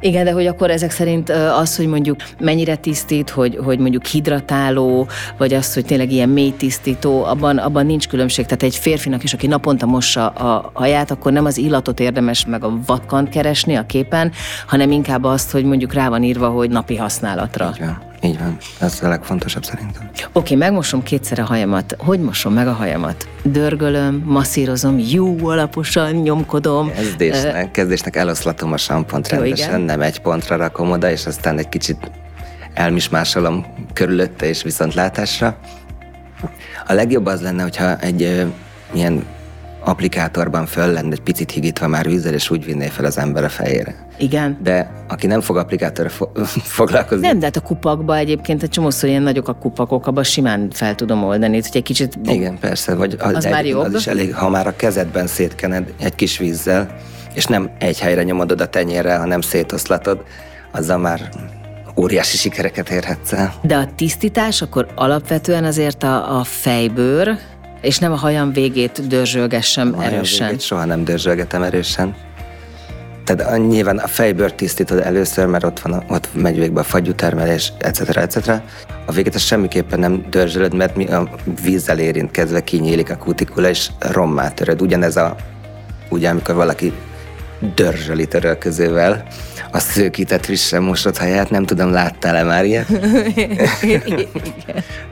Igen, 0.01 0.25
de 0.25 0.31
hogy 0.31 0.47
akkor 0.47 0.69
ezek 0.71 0.91
szerint 0.91 1.29
az, 1.29 1.75
hogy 1.75 1.87
mondjuk 1.87 2.17
mennyire 2.39 2.75
tisztít, 2.75 3.29
hogy, 3.29 3.59
hogy 3.63 3.79
mondjuk 3.79 4.05
hidratáló, 4.05 5.07
vagy 5.37 5.53
az, 5.53 5.73
hogy 5.73 5.85
tényleg 5.85 6.11
ilyen 6.11 6.29
mély 6.29 6.53
tisztító, 6.57 7.23
abban, 7.23 7.57
abban 7.57 7.85
nincs 7.85 8.07
különbség. 8.07 8.45
Tehát 8.45 8.63
egy 8.63 8.75
férfinak 8.75 9.23
is, 9.23 9.33
aki 9.33 9.47
naponta 9.47 9.85
mossa 9.85 10.27
a 10.27 10.71
haját, 10.73 11.11
akkor 11.11 11.31
nem 11.31 11.45
az 11.45 11.57
illatot 11.57 11.99
érdemes 11.99 12.45
meg 12.45 12.63
a 12.63 12.79
vatkant 12.85 13.29
keresni 13.29 13.75
a 13.75 13.85
képen, 13.85 14.31
hanem 14.67 14.91
inkább 14.91 15.23
azt, 15.23 15.51
hogy 15.51 15.63
mondjuk 15.63 15.93
rá 15.93 16.09
van 16.09 16.23
írva, 16.23 16.49
hogy 16.49 16.69
napi 16.69 16.95
használatra. 16.95 17.73
Van. 17.79 18.08
Így 18.21 18.39
van, 18.39 18.57
ez 18.79 18.99
a 19.03 19.07
legfontosabb 19.07 19.63
szerintem. 19.63 20.09
Oké, 20.13 20.23
okay, 20.33 20.55
megmosom 20.55 21.03
kétszer 21.03 21.39
a 21.39 21.43
hajamat. 21.43 21.95
Hogy 21.97 22.19
mosom 22.19 22.53
meg 22.53 22.67
a 22.67 22.71
hajamat? 22.71 23.27
Dörgölöm, 23.43 24.23
masszírozom, 24.25 24.99
jó 24.99 25.47
alaposan 25.47 26.11
nyomkodom. 26.11 26.91
Kezdésnek, 26.91 27.71
kezdésnek 27.71 28.15
eloszlatom 28.15 28.73
a 28.73 28.77
sampont 28.77 29.27
rendesen, 29.27 29.79
Jó, 29.79 29.85
nem 29.85 30.01
egy 30.01 30.19
pontra 30.19 30.55
rakom 30.55 30.91
oda, 30.91 31.11
és 31.11 31.25
aztán 31.25 31.57
egy 31.57 31.69
kicsit 31.69 32.11
elmismásolom 32.73 33.65
körülötte 33.93 34.45
és 34.45 34.63
viszontlátásra. 34.63 35.57
A 36.87 36.93
legjobb 36.93 37.25
az 37.25 37.41
lenne, 37.41 37.63
hogyha 37.63 37.97
egy 37.97 38.23
ö, 38.23 38.43
ilyen 38.93 39.25
applikátorban 39.83 40.65
föl 40.65 40.91
lenne 40.91 41.11
egy 41.11 41.21
picit 41.21 41.51
higítva 41.51 41.87
már 41.87 42.05
vízzel, 42.05 42.33
és 42.33 42.49
úgy 42.49 42.65
vinné 42.65 42.87
fel 42.87 43.05
az 43.05 43.17
ember 43.17 43.43
a 43.43 43.49
fejére. 43.49 44.07
Igen. 44.19 44.57
De 44.63 44.91
aki 45.07 45.27
nem 45.27 45.41
fog 45.41 45.57
applikátorra 45.57 46.09
fo- 46.09 46.47
foglalkozni. 46.77 47.27
Nem, 47.27 47.39
de 47.39 47.45
hát 47.45 47.55
a 47.55 47.61
kupakba 47.61 48.17
egyébként 48.17 48.63
egy 48.63 48.69
csomószor 48.69 49.09
ilyen 49.09 49.21
nagyok 49.21 49.47
a 49.47 49.53
kupakok, 49.53 50.07
abban 50.07 50.23
simán 50.23 50.67
fel 50.71 50.95
tudom 50.95 51.23
oldani, 51.23 51.53
hogy 51.53 51.69
egy 51.73 51.83
kicsit... 51.83 52.19
Igen, 52.23 52.57
persze, 52.59 52.95
vagy 52.95 53.15
az, 53.19 53.33
az, 53.35 53.45
már 53.45 53.65
jobb. 53.65 53.85
az 53.85 53.93
is 53.93 54.07
elég, 54.07 54.35
ha 54.35 54.49
már 54.49 54.67
a 54.67 54.75
kezedben 54.75 55.27
szétkened 55.27 55.93
egy 55.99 56.15
kis 56.15 56.37
vízzel, 56.37 56.95
és 57.33 57.45
nem 57.45 57.69
egy 57.79 57.99
helyre 57.99 58.23
nyomod 58.23 58.51
oda 58.51 58.65
tenyérrel, 58.65 59.19
hanem 59.19 59.41
szétoszlatod, 59.41 60.23
azzal 60.71 60.97
már 60.97 61.29
óriási 61.97 62.37
sikereket 62.37 62.89
érhetsz 62.89 63.33
el. 63.33 63.53
De 63.61 63.75
a 63.75 63.87
tisztítás 63.95 64.61
akkor 64.61 64.87
alapvetően 64.95 65.63
azért 65.63 66.03
a, 66.03 66.39
a 66.39 66.43
fejbőr, 66.43 67.37
és 67.81 67.99
nem 67.99 68.11
a 68.11 68.15
hajam 68.15 68.53
végét 68.53 69.07
dörzsölgessem 69.07 69.93
a 69.97 70.03
erősen. 70.03 70.47
Végét 70.47 70.61
soha 70.61 70.85
nem 70.85 71.03
dörzsölgetem 71.03 71.63
erősen. 71.63 72.15
Tehát 73.29 73.53
a, 73.53 73.57
nyilván 73.57 73.97
a 73.97 74.07
fejbőrt 74.07 74.55
tisztítod 74.55 74.99
először, 74.99 75.45
mert 75.45 75.63
ott, 75.63 75.79
van, 75.79 76.03
ott 76.07 76.29
megy 76.33 76.57
végbe 76.57 76.79
a 76.79 76.83
fagyútermelés, 76.83 77.73
etc. 77.77 78.17
etc. 78.17 78.47
A 79.05 79.11
végét 79.11 79.35
ezt 79.35 79.45
semmiképpen 79.45 79.99
nem 79.99 80.25
dörzsölöd, 80.29 80.73
mert 80.73 80.95
mi 80.95 81.05
a 81.05 81.29
vízzel 81.63 81.99
érintkezve 81.99 82.63
kinyílik 82.63 83.09
a 83.09 83.17
kutikula, 83.17 83.69
és 83.69 83.89
rommá 83.99 84.49
töröd. 84.49 84.81
Ugyanez 84.81 85.15
a, 85.15 85.35
ugye 86.09 86.29
amikor 86.29 86.55
valaki 86.55 86.93
dörzsöli 87.75 88.27
törölközővel 88.27 89.25
a 89.71 89.79
szőkített 89.79 90.45
frissen 90.45 90.83
mosott 90.83 91.17
haját, 91.17 91.49
nem 91.49 91.65
tudom, 91.65 91.91
láttál-e 91.91 92.43
már 92.43 92.65
ilyet? 92.65 92.87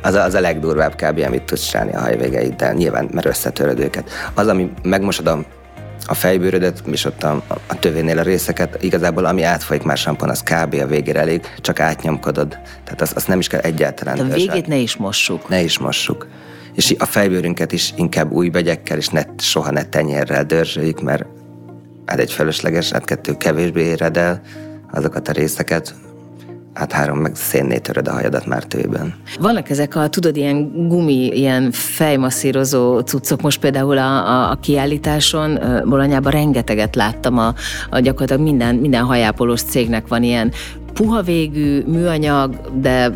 az, 0.01 0.13
a, 0.13 0.23
az 0.23 0.33
a 0.33 0.39
legdurvább 0.39 0.95
kb. 0.95 1.23
amit 1.27 1.43
tudsz 1.43 1.69
csinálni 1.69 1.93
a 1.93 1.99
hajvégeiddel, 1.99 2.73
nyilván, 2.73 3.09
mert 3.11 3.25
összetöröd 3.25 3.79
őket. 3.79 4.09
Az, 4.33 4.47
ami 4.47 4.71
megmosod 4.83 5.27
a 5.27 5.45
a 6.07 6.13
fejbőrödet, 6.13 6.83
és 6.91 7.05
ott 7.05 7.23
a, 7.23 7.43
a 7.67 7.79
tövénél 7.79 8.19
a 8.19 8.21
részeket, 8.21 8.83
igazából 8.83 9.25
ami 9.25 9.43
átfolyik 9.43 9.83
már 9.83 9.97
sampon, 9.97 10.29
az 10.29 10.43
kb. 10.43 10.73
a 10.73 10.85
végére 10.85 11.19
elég, 11.19 11.41
csak 11.61 11.79
átnyomkodod. 11.79 12.57
Tehát 12.83 13.01
azt, 13.01 13.15
azt 13.15 13.27
nem 13.27 13.39
is 13.39 13.47
kell 13.47 13.59
egyáltalán. 13.59 14.15
De 14.15 14.23
a 14.23 14.27
végét 14.27 14.67
ne 14.67 14.75
is 14.75 14.95
mossuk. 14.95 15.49
Ne 15.49 15.61
is 15.61 15.77
mossuk. 15.77 16.27
És 16.73 16.95
a 16.99 17.05
fejbőrünket 17.05 17.71
is 17.71 17.93
inkább 17.95 18.31
új 18.31 18.49
begyekkel, 18.49 18.97
és 18.97 19.07
ne, 19.07 19.21
soha 19.37 19.71
ne 19.71 19.83
tenyérrel 19.83 20.43
dörzsöljük, 20.43 21.01
mert 21.01 21.25
hát 22.05 22.19
egy 22.19 22.31
felesleges, 22.31 22.91
hát 22.91 23.05
kettő 23.05 23.37
kevésbé 23.37 23.83
éred 23.83 24.17
el 24.17 24.41
azokat 24.91 25.27
a 25.27 25.31
részeket, 25.31 25.93
hát 26.77 26.91
három 26.91 27.17
meg 27.17 27.35
szénné 27.35 27.77
töröd 27.77 28.07
a 28.07 28.11
hajadat 28.11 28.45
már 28.45 28.63
tőben. 28.63 29.13
Vannak 29.39 29.69
ezek 29.69 29.95
a, 29.95 30.07
tudod, 30.07 30.35
ilyen 30.35 30.87
gumi, 30.87 31.27
ilyen 31.27 31.71
fejmasszírozó 31.71 32.99
cuccok, 32.99 33.41
most 33.41 33.59
például 33.59 33.97
a, 33.97 34.29
a, 34.29 34.51
a 34.51 34.55
kiállításon 34.55 35.59
Bolonyában 35.85 36.31
rengeteget 36.31 36.95
láttam, 36.95 37.37
a, 37.37 37.53
a 37.89 37.99
gyakorlatilag 37.99 38.41
minden, 38.41 38.75
minden 38.75 39.03
hajápolós 39.03 39.61
cégnek 39.61 40.07
van 40.07 40.23
ilyen 40.23 40.51
puha 40.93 41.21
végű, 41.21 41.83
műanyag, 41.85 42.71
de 42.81 43.11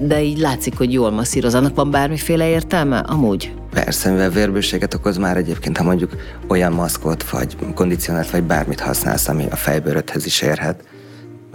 de 0.00 0.22
így 0.22 0.38
látszik, 0.38 0.76
hogy 0.78 0.92
jól 0.92 1.10
masszíroz. 1.10 1.54
Annak 1.54 1.74
van 1.74 1.90
bármiféle 1.90 2.48
értelme 2.48 2.98
amúgy? 2.98 3.54
Persze, 3.70 4.10
mivel 4.10 4.30
vérbőséget 4.30 4.94
okoz 4.94 5.16
már 5.16 5.36
egyébként, 5.36 5.76
ha 5.76 5.84
mondjuk 5.84 6.16
olyan 6.48 6.72
maszkot, 6.72 7.30
vagy 7.30 7.56
kondicionált, 7.74 8.30
vagy 8.30 8.42
bármit 8.42 8.80
használsz, 8.80 9.28
ami 9.28 9.44
a 9.50 9.56
fejbőrödhez 9.56 10.26
is 10.26 10.42
érhet, 10.42 10.82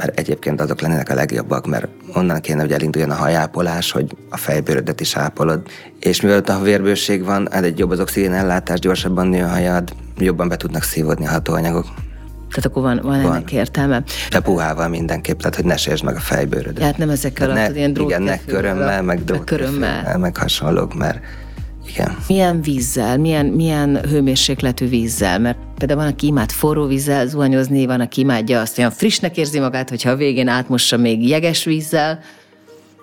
mert 0.01 0.19
egyébként 0.19 0.61
azok 0.61 0.81
lennének 0.81 1.09
a 1.09 1.13
legjobbak, 1.13 1.67
mert 1.67 1.87
onnan 2.13 2.41
kéne, 2.41 2.61
hogy 2.61 2.71
elinduljon 2.71 3.11
a 3.11 3.15
hajápolás, 3.15 3.91
hogy 3.91 4.15
a 4.29 4.37
fejbőrödet 4.37 4.99
is 4.99 5.15
ápolod. 5.15 5.61
És 5.99 6.21
mivel 6.21 6.39
a 6.39 6.59
vérbőség 6.59 7.23
van, 7.23 7.47
hát 7.51 7.63
egy 7.63 7.79
jobb 7.79 7.89
az 7.89 7.99
oxigén 7.99 8.33
ellátás, 8.33 8.79
gyorsabban 8.79 9.27
nő 9.27 9.43
a 9.43 9.47
hajad, 9.47 9.93
jobban 10.17 10.47
be 10.47 10.55
tudnak 10.55 10.83
szívódni 10.83 11.27
a 11.27 11.29
hatóanyagok. 11.29 11.85
Tehát 12.49 12.65
akkor 12.65 12.81
van, 12.81 12.99
van, 13.03 13.21
van. 13.21 13.31
ennek 13.31 13.51
értelme. 13.51 14.03
De 14.29 14.39
puhával 14.39 14.87
mindenképp, 14.87 15.39
tehát 15.39 15.55
hogy 15.55 15.65
ne 15.65 15.77
sértsd 15.77 16.03
meg 16.03 16.15
a 16.15 16.19
fejbőrödet. 16.19 16.75
Tehát 16.75 16.97
nem 16.97 17.09
ezekkel 17.09 17.47
ne, 17.47 17.65
a 17.65 17.69
ilyen 17.69 17.95
Igen, 17.95 18.21
ne 18.21 18.37
körömmel, 18.45 19.01
meg, 19.01 19.21
meg 19.29 19.43
körömmel. 19.43 20.17
meg 20.17 20.37
hasonlók, 20.37 20.95
mert 20.95 21.19
igen. 21.87 22.17
Milyen 22.27 22.61
vízzel, 22.61 23.17
milyen, 23.17 23.45
milyen 23.45 23.99
hőmérsékletű 24.09 24.87
vízzel? 24.87 25.39
Mert 25.39 25.57
például 25.81 26.01
van, 26.01 26.11
aki 26.11 26.27
imád 26.27 26.51
forró 26.51 26.85
vízzel 26.85 27.27
zuhanyozni, 27.27 27.85
van, 27.85 27.99
aki 27.99 28.21
imádja 28.21 28.61
azt, 28.61 28.77
olyan 28.77 28.91
frissnek 28.91 29.37
érzi 29.37 29.59
magát, 29.59 29.89
hogyha 29.89 30.09
a 30.09 30.15
végén 30.15 30.47
átmossa 30.47 30.97
még 30.97 31.27
jeges 31.27 31.63
vízzel. 31.63 32.19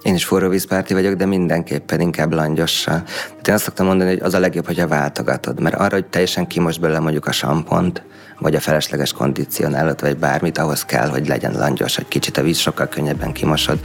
Én 0.02 0.14
is 0.14 0.24
forró 0.24 0.48
vízpárti 0.48 0.94
vagyok, 0.94 1.14
de 1.14 1.26
mindenképpen 1.26 2.00
inkább 2.00 2.32
langyossal. 2.32 3.02
én 3.48 3.54
azt 3.54 3.64
szoktam 3.64 3.86
mondani, 3.86 4.10
hogy 4.10 4.20
az 4.20 4.34
a 4.34 4.38
legjobb, 4.38 4.66
hogyha 4.66 4.86
váltogatod, 4.86 5.60
mert 5.60 5.74
arra, 5.74 5.94
hogy 5.94 6.06
teljesen 6.06 6.46
kimos 6.46 6.78
belőle 6.78 6.98
mondjuk 6.98 7.26
a 7.26 7.32
sampont, 7.32 8.02
vagy 8.38 8.54
a 8.54 8.60
felesleges 8.60 9.12
kondicionálót, 9.12 10.00
vagy 10.00 10.16
bármit, 10.16 10.58
ahhoz 10.58 10.84
kell, 10.84 11.08
hogy 11.08 11.28
legyen 11.28 11.52
langyos, 11.52 11.96
hogy 11.96 12.08
kicsit 12.08 12.36
a 12.36 12.42
víz 12.42 12.58
sokkal 12.58 12.88
könnyebben 12.88 13.32
kimosod. 13.32 13.78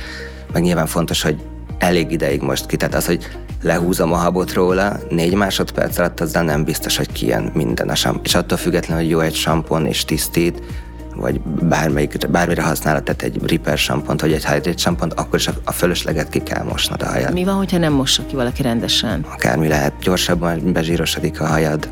Meg 0.53 0.61
nyilván 0.61 0.87
fontos, 0.87 1.21
hogy 1.21 1.35
elég 1.83 2.11
ideig 2.11 2.41
most 2.41 2.65
ki. 2.65 2.75
Tehát 2.75 2.95
az, 2.95 3.05
hogy 3.05 3.27
lehúzom 3.61 4.13
a 4.13 4.15
habot 4.15 4.53
róla, 4.53 4.99
négy 5.09 5.33
másodperc 5.33 5.97
alatt 5.97 6.19
azzal 6.19 6.43
nem 6.43 6.63
biztos, 6.63 6.97
hogy 6.97 7.11
kijön 7.11 7.51
minden 7.53 7.89
a 7.89 7.95
sampon. 7.95 8.21
És 8.23 8.35
attól 8.35 8.57
függetlenül, 8.57 9.03
hogy 9.03 9.11
jó 9.11 9.19
egy 9.19 9.35
sampon 9.35 9.85
és 9.85 10.05
tisztít, 10.05 10.61
vagy 11.15 11.41
bármelyik, 11.41 12.29
bármire 12.29 12.63
használod, 12.63 13.03
tehát 13.03 13.21
egy 13.21 13.39
Ripper 13.45 13.77
sampont, 13.77 14.21
vagy 14.21 14.31
egy 14.31 14.45
Hydrate 14.45 14.77
sampont, 14.77 15.13
akkor 15.13 15.39
is 15.39 15.49
a 15.63 15.71
fölösleget 15.71 16.29
ki 16.29 16.39
kell 16.43 16.63
mosnod 16.63 17.01
a 17.01 17.05
hajad. 17.05 17.33
Mi 17.33 17.43
van, 17.43 17.55
hogyha 17.55 17.77
nem 17.77 17.93
mossa 17.93 18.25
ki 18.25 18.35
valaki 18.35 18.61
rendesen? 18.61 19.25
Akármi 19.31 19.67
lehet, 19.67 19.93
gyorsabban 20.01 20.71
bezsírosodik 20.73 21.41
a 21.41 21.45
hajad, 21.45 21.89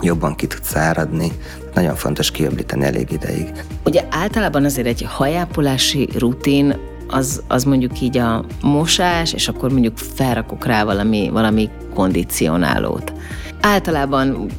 jobban 0.00 0.34
ki 0.34 0.46
tud 0.46 0.64
száradni. 0.64 1.32
Nagyon 1.74 1.94
fontos 1.94 2.30
kiöblíteni 2.30 2.84
elég 2.84 3.10
ideig. 3.10 3.52
Ugye 3.84 4.04
általában 4.10 4.64
azért 4.64 4.86
egy 4.86 5.06
hajápolási 5.08 6.08
rutin 6.18 6.76
az, 7.08 7.42
az 7.48 7.64
mondjuk 7.64 8.00
így 8.00 8.18
a 8.18 8.44
mosás, 8.62 9.32
és 9.32 9.48
akkor 9.48 9.70
mondjuk 9.70 9.98
felrakok 9.98 10.64
rá 10.64 10.84
valami, 10.84 11.30
valami 11.32 11.70
kondicionálót. 11.94 13.12
Általában 13.60 14.50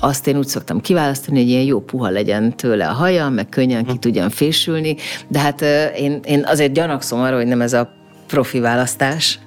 azt 0.00 0.26
én 0.26 0.36
úgy 0.36 0.46
szoktam 0.46 0.80
kiválasztani, 0.80 1.38
hogy 1.38 1.48
ilyen 1.48 1.62
jó 1.62 1.80
puha 1.80 2.08
legyen 2.08 2.56
tőle 2.56 2.88
a 2.88 2.92
haja, 2.92 3.28
meg 3.28 3.48
könnyen 3.48 3.84
ki 3.84 3.96
tudjam 3.96 4.28
fésülni, 4.28 4.96
de 5.28 5.38
hát 5.38 5.60
én, 5.96 6.20
én 6.24 6.44
azért 6.46 6.72
gyanakszom 6.72 7.20
arra, 7.20 7.36
hogy 7.36 7.46
nem 7.46 7.60
ez 7.60 7.72
a 7.72 7.92
profi 8.26 8.60
választás. 8.60 9.38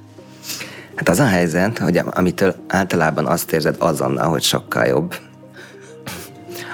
Hát 0.96 1.10
az 1.10 1.20
a 1.20 1.26
helyzet, 1.26 1.78
hogy 1.78 2.02
amitől 2.12 2.56
általában 2.68 3.26
azt 3.26 3.52
érzed 3.52 3.76
azonnal, 3.80 4.30
hogy 4.30 4.42
sokkal 4.42 4.86
jobb, 4.86 5.16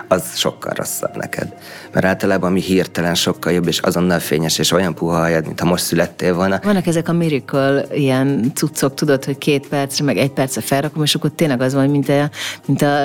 az 0.08 0.24
sokkal 0.36 0.74
rosszabb 0.76 1.16
neked. 1.16 1.54
Mert 1.94 2.06
általában 2.06 2.52
mi 2.52 2.62
hirtelen 2.62 3.16
sokkal 3.16 3.52
jobb, 3.54 3.68
és 3.68 3.80
azonnal 3.80 4.20
fényes, 4.20 4.58
és 4.58 4.72
olyan 4.72 4.94
puha 4.94 5.18
hajad, 5.18 5.46
mint 5.46 5.60
ha 5.60 5.66
most 5.66 5.84
születtél 5.84 6.34
volna. 6.34 6.60
Vannak 6.64 6.88
ezek 6.88 7.10
a 7.10 7.14
miracle 7.14 7.86
ilyen 7.92 8.52
cuccok, 8.56 8.94
tudod, 8.94 9.26
hogy 9.26 9.38
két 9.38 9.68
percre, 9.68 10.06
meg 10.06 10.18
egy 10.18 10.32
percre 10.32 10.62
felrakom, 10.62 11.04
és 11.04 11.16
akkor 11.16 11.32
tényleg 11.36 11.62
az 11.62 11.74
van, 11.74 11.90
mint 11.90 12.10
a, 12.10 12.30
mint 12.66 12.82
a 12.82 13.00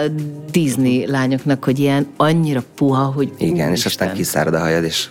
Disney 0.51 1.07
lányoknak, 1.07 1.65
hogy 1.65 1.79
ilyen 1.79 2.07
annyira 2.17 2.63
puha, 2.75 3.05
hogy 3.05 3.33
Igen, 3.39 3.71
és 3.71 3.87
aztán 3.87 4.15
kiszárad 4.15 4.55
a 4.55 4.59
hajad, 4.59 4.85
és 4.85 5.09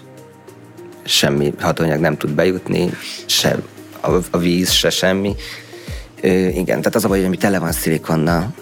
semmi 1.04 1.54
hatóanyag 1.60 2.00
nem 2.00 2.18
tud 2.18 2.32
bejutni, 2.32 2.90
se 3.26 3.58
a, 4.02 4.10
a 4.32 4.38
víz, 4.38 4.70
se 4.72 4.90
semmi. 4.90 5.36
Ö, 6.22 6.28
igen, 6.48 6.78
tehát 6.78 6.96
az 6.96 7.06
a 7.06 7.08
baj, 7.08 7.20
hogy 7.20 7.30
mi 7.30 7.38
tele 7.38 7.60
van 7.60 7.72
szilikonnal, 7.72 8.54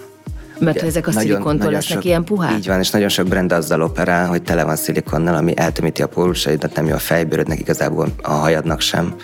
mert 0.60 0.82
ezek 0.82 1.06
a 1.06 1.10
nagyon, 1.10 1.30
szilikontól 1.30 1.72
lesznek 1.72 1.96
sok, 1.96 2.04
ilyen 2.04 2.24
puhák? 2.24 2.56
Így 2.56 2.66
van, 2.66 2.78
és 2.78 2.90
nagyon 2.90 3.08
sok 3.08 3.26
brand 3.26 3.52
azzal 3.52 3.82
operál, 3.82 4.28
hogy 4.28 4.42
tele 4.42 4.64
van 4.64 4.76
szilikonnal, 4.76 5.34
ami 5.34 5.52
eltömíti 5.56 6.02
a 6.02 6.06
pórusaidat, 6.06 6.74
nem 6.74 6.86
jó 6.86 6.94
a 6.94 6.98
fejbőrödnek, 6.98 7.60
igazából 7.60 8.08
a 8.22 8.30
hajadnak 8.30 8.80
sem, 8.80 9.14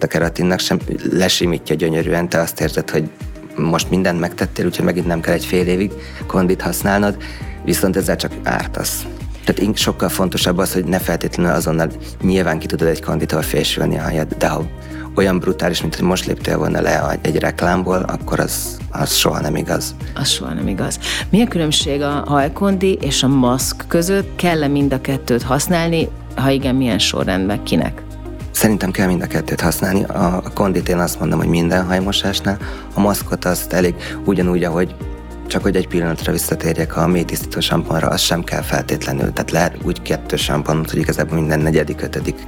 a 0.00 0.06
keratinnak 0.06 0.58
sem, 0.58 0.78
lesimítja 1.10 1.76
gyönyörűen, 1.76 2.28
te 2.28 2.40
azt 2.40 2.60
érzed, 2.60 2.90
hogy 2.90 3.10
most 3.56 3.90
mindent 3.90 4.20
megtettél, 4.20 4.66
úgyhogy 4.66 4.84
megint 4.84 5.06
nem 5.06 5.20
kell 5.20 5.34
egy 5.34 5.44
fél 5.44 5.66
évig 5.66 5.92
kondit 6.26 6.62
használnod, 6.62 7.16
viszont 7.64 7.96
ezzel 7.96 8.16
csak 8.16 8.32
ártasz. 8.42 9.06
Tehát 9.44 9.76
sokkal 9.78 10.08
fontosabb 10.08 10.58
az, 10.58 10.72
hogy 10.72 10.84
ne 10.84 10.98
feltétlenül 10.98 11.52
azonnal 11.52 11.90
nyilván 12.22 12.58
ki 12.58 12.66
tudod 12.66 12.88
egy 12.88 13.02
konditól 13.02 13.42
fésülni 13.42 13.98
a 13.98 14.02
hajad, 14.02 14.34
de 14.38 14.48
ha 14.48 14.64
olyan 15.14 15.38
brutális, 15.38 15.80
mint 15.80 15.94
hogy 15.94 16.04
most 16.04 16.26
léptél 16.26 16.58
volna 16.58 16.80
le 16.80 17.18
egy 17.22 17.38
reklámból, 17.38 17.96
akkor 17.96 18.40
az, 18.40 18.78
az 18.90 19.14
soha 19.14 19.40
nem 19.40 19.56
igaz. 19.56 19.94
Az 20.14 20.28
soha 20.28 20.52
nem 20.52 20.68
igaz. 20.68 20.98
Mi 21.30 21.42
a 21.42 21.48
különbség 21.48 22.00
a 22.00 22.24
hajkondi 22.26 22.98
és 23.00 23.22
a 23.22 23.28
maszk 23.28 23.84
között? 23.88 24.36
Kell-e 24.36 24.68
mind 24.68 24.92
a 24.92 25.00
kettőt 25.00 25.42
használni? 25.42 26.08
Ha 26.36 26.50
igen, 26.50 26.74
milyen 26.74 26.98
sorrendben, 26.98 27.62
kinek? 27.62 28.02
Szerintem 28.50 28.90
kell 28.90 29.06
mind 29.06 29.22
a 29.22 29.26
kettőt 29.26 29.60
használni. 29.60 30.04
A 30.04 30.42
kondit 30.54 30.88
én 30.88 30.98
azt 30.98 31.18
mondom, 31.20 31.38
hogy 31.38 31.48
minden 31.48 31.86
hajmosásnál. 31.86 32.58
A 32.94 33.00
maszkot 33.00 33.44
azt 33.44 33.72
elég 33.72 33.94
ugyanúgy, 34.24 34.64
ahogy 34.64 34.94
csak 35.46 35.62
hogy 35.62 35.76
egy 35.76 35.88
pillanatra 35.88 36.32
visszatérjek 36.32 36.96
a 36.96 37.06
mély 37.06 37.24
tisztító 37.24 37.60
samponra, 37.60 38.08
az 38.08 38.20
sem 38.20 38.44
kell 38.44 38.62
feltétlenül. 38.62 39.32
Tehát 39.32 39.50
lehet 39.50 39.76
úgy 39.82 40.02
kettő 40.02 40.36
samponot, 40.36 40.90
hogy 40.90 40.98
igazából 40.98 41.38
minden 41.38 41.60
negyedik, 41.60 42.02
ötödik. 42.02 42.46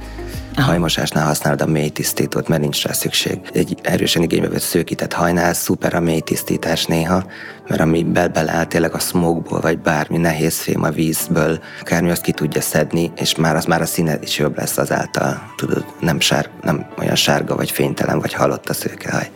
Hajmosásnál 0.63 1.25
használod 1.25 1.61
a 1.61 1.65
mély 1.65 1.89
tisztítót, 1.89 2.47
mert 2.47 2.61
nincs 2.61 2.83
rá 2.83 2.91
szükség. 2.91 3.39
Egy 3.53 3.77
erősen 3.81 4.21
igénybe 4.21 4.49
vett 4.49 4.59
szőkített 4.59 5.13
hajnál 5.13 5.53
szuper 5.53 5.93
a 5.93 5.99
mély 5.99 6.19
tisztítás 6.19 6.85
néha, 6.85 7.25
mert 7.67 7.81
ami 7.81 8.03
be 8.03 8.27
beleáll 8.27 8.65
tényleg 8.65 8.93
a 8.93 8.99
smogból, 8.99 9.59
vagy 9.59 9.79
bármi 9.79 10.17
nehéz 10.17 10.57
fém 10.57 10.83
a 10.83 10.89
vízből, 10.89 11.59
akármi 11.81 12.09
azt 12.09 12.21
ki 12.21 12.31
tudja 12.31 12.61
szedni, 12.61 13.11
és 13.15 13.35
már 13.35 13.55
az 13.55 13.65
már 13.65 13.81
a 13.81 13.85
színe 13.85 14.19
is 14.21 14.37
jobb 14.37 14.57
lesz 14.57 14.77
azáltal, 14.77 15.53
tudod, 15.55 15.85
nem, 15.99 16.19
sár, 16.19 16.49
nem 16.61 16.87
olyan 16.99 17.15
sárga, 17.15 17.55
vagy 17.55 17.71
fénytelen, 17.71 18.19
vagy 18.19 18.33
halott 18.33 18.69
a 18.69 18.73
szőkehaj. 18.73 19.29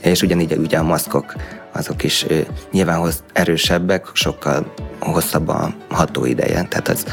És 0.00 0.22
ugyanígy 0.22 0.52
ugye 0.52 0.78
a 0.78 0.82
maszkok, 0.82 1.34
azok 1.72 2.02
is 2.02 2.26
nyilván 2.72 2.98
hoz 2.98 3.22
erősebbek, 3.32 4.06
sokkal 4.12 4.74
hosszabb 5.00 5.48
a 5.48 5.74
hatóideje, 5.88 6.62
tehát 6.62 6.88
az 6.88 7.04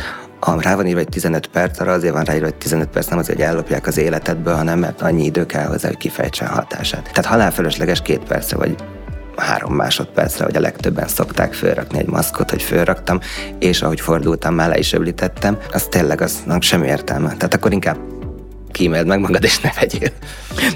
ha 0.42 0.62
rá 0.62 0.76
van 0.76 0.88
írva 0.88 1.00
egy 1.00 1.10
15 1.10 1.48
perc, 1.48 1.80
arra 1.80 1.92
azért 1.92 2.14
van 2.14 2.24
ráírva 2.24 2.46
egy 2.46 2.56
15 2.56 2.88
perc, 2.88 3.08
nem 3.08 3.18
azért, 3.18 3.38
hogy 3.38 3.48
ellopják 3.48 3.88
az 3.88 3.98
életedből, 3.98 4.56
hanem 4.56 4.80
mert 4.80 5.02
annyi 5.02 5.26
idő 5.26 5.46
kell 5.46 5.66
hozzá, 5.66 5.88
hogy 5.88 5.98
kifejtsen 5.98 6.48
a 6.48 6.52
hatását. 6.52 7.02
Tehát 7.02 7.26
halálfölösleges 7.26 8.02
két 8.02 8.24
percre, 8.24 8.58
vagy 8.58 8.76
három 9.36 9.74
másodpercre, 9.74 10.46
hogy 10.46 10.56
a 10.56 10.60
legtöbben 10.60 11.08
szokták 11.08 11.54
fölrakni 11.54 12.00
egy 12.00 12.08
maszkot, 12.08 12.50
hogy 12.50 12.62
fölraktam, 12.62 13.20
és 13.60 13.82
ahogy 13.82 14.02
fordultam, 14.02 14.54
már 14.54 14.70
le 14.70 14.78
is 14.78 14.94
öblítettem, 14.94 15.58
az 15.74 15.84
tényleg 15.84 16.22
aznak 16.22 16.62
semmi 16.62 16.88
értelme. 16.88 17.28
Tehát 17.28 17.54
akkor 17.54 17.72
inkább 17.72 17.98
kíméld 18.72 19.08
meg 19.08 19.20
magad, 19.20 19.44
és 19.44 19.60
ne 19.60 19.70
vegyél. 19.80 20.10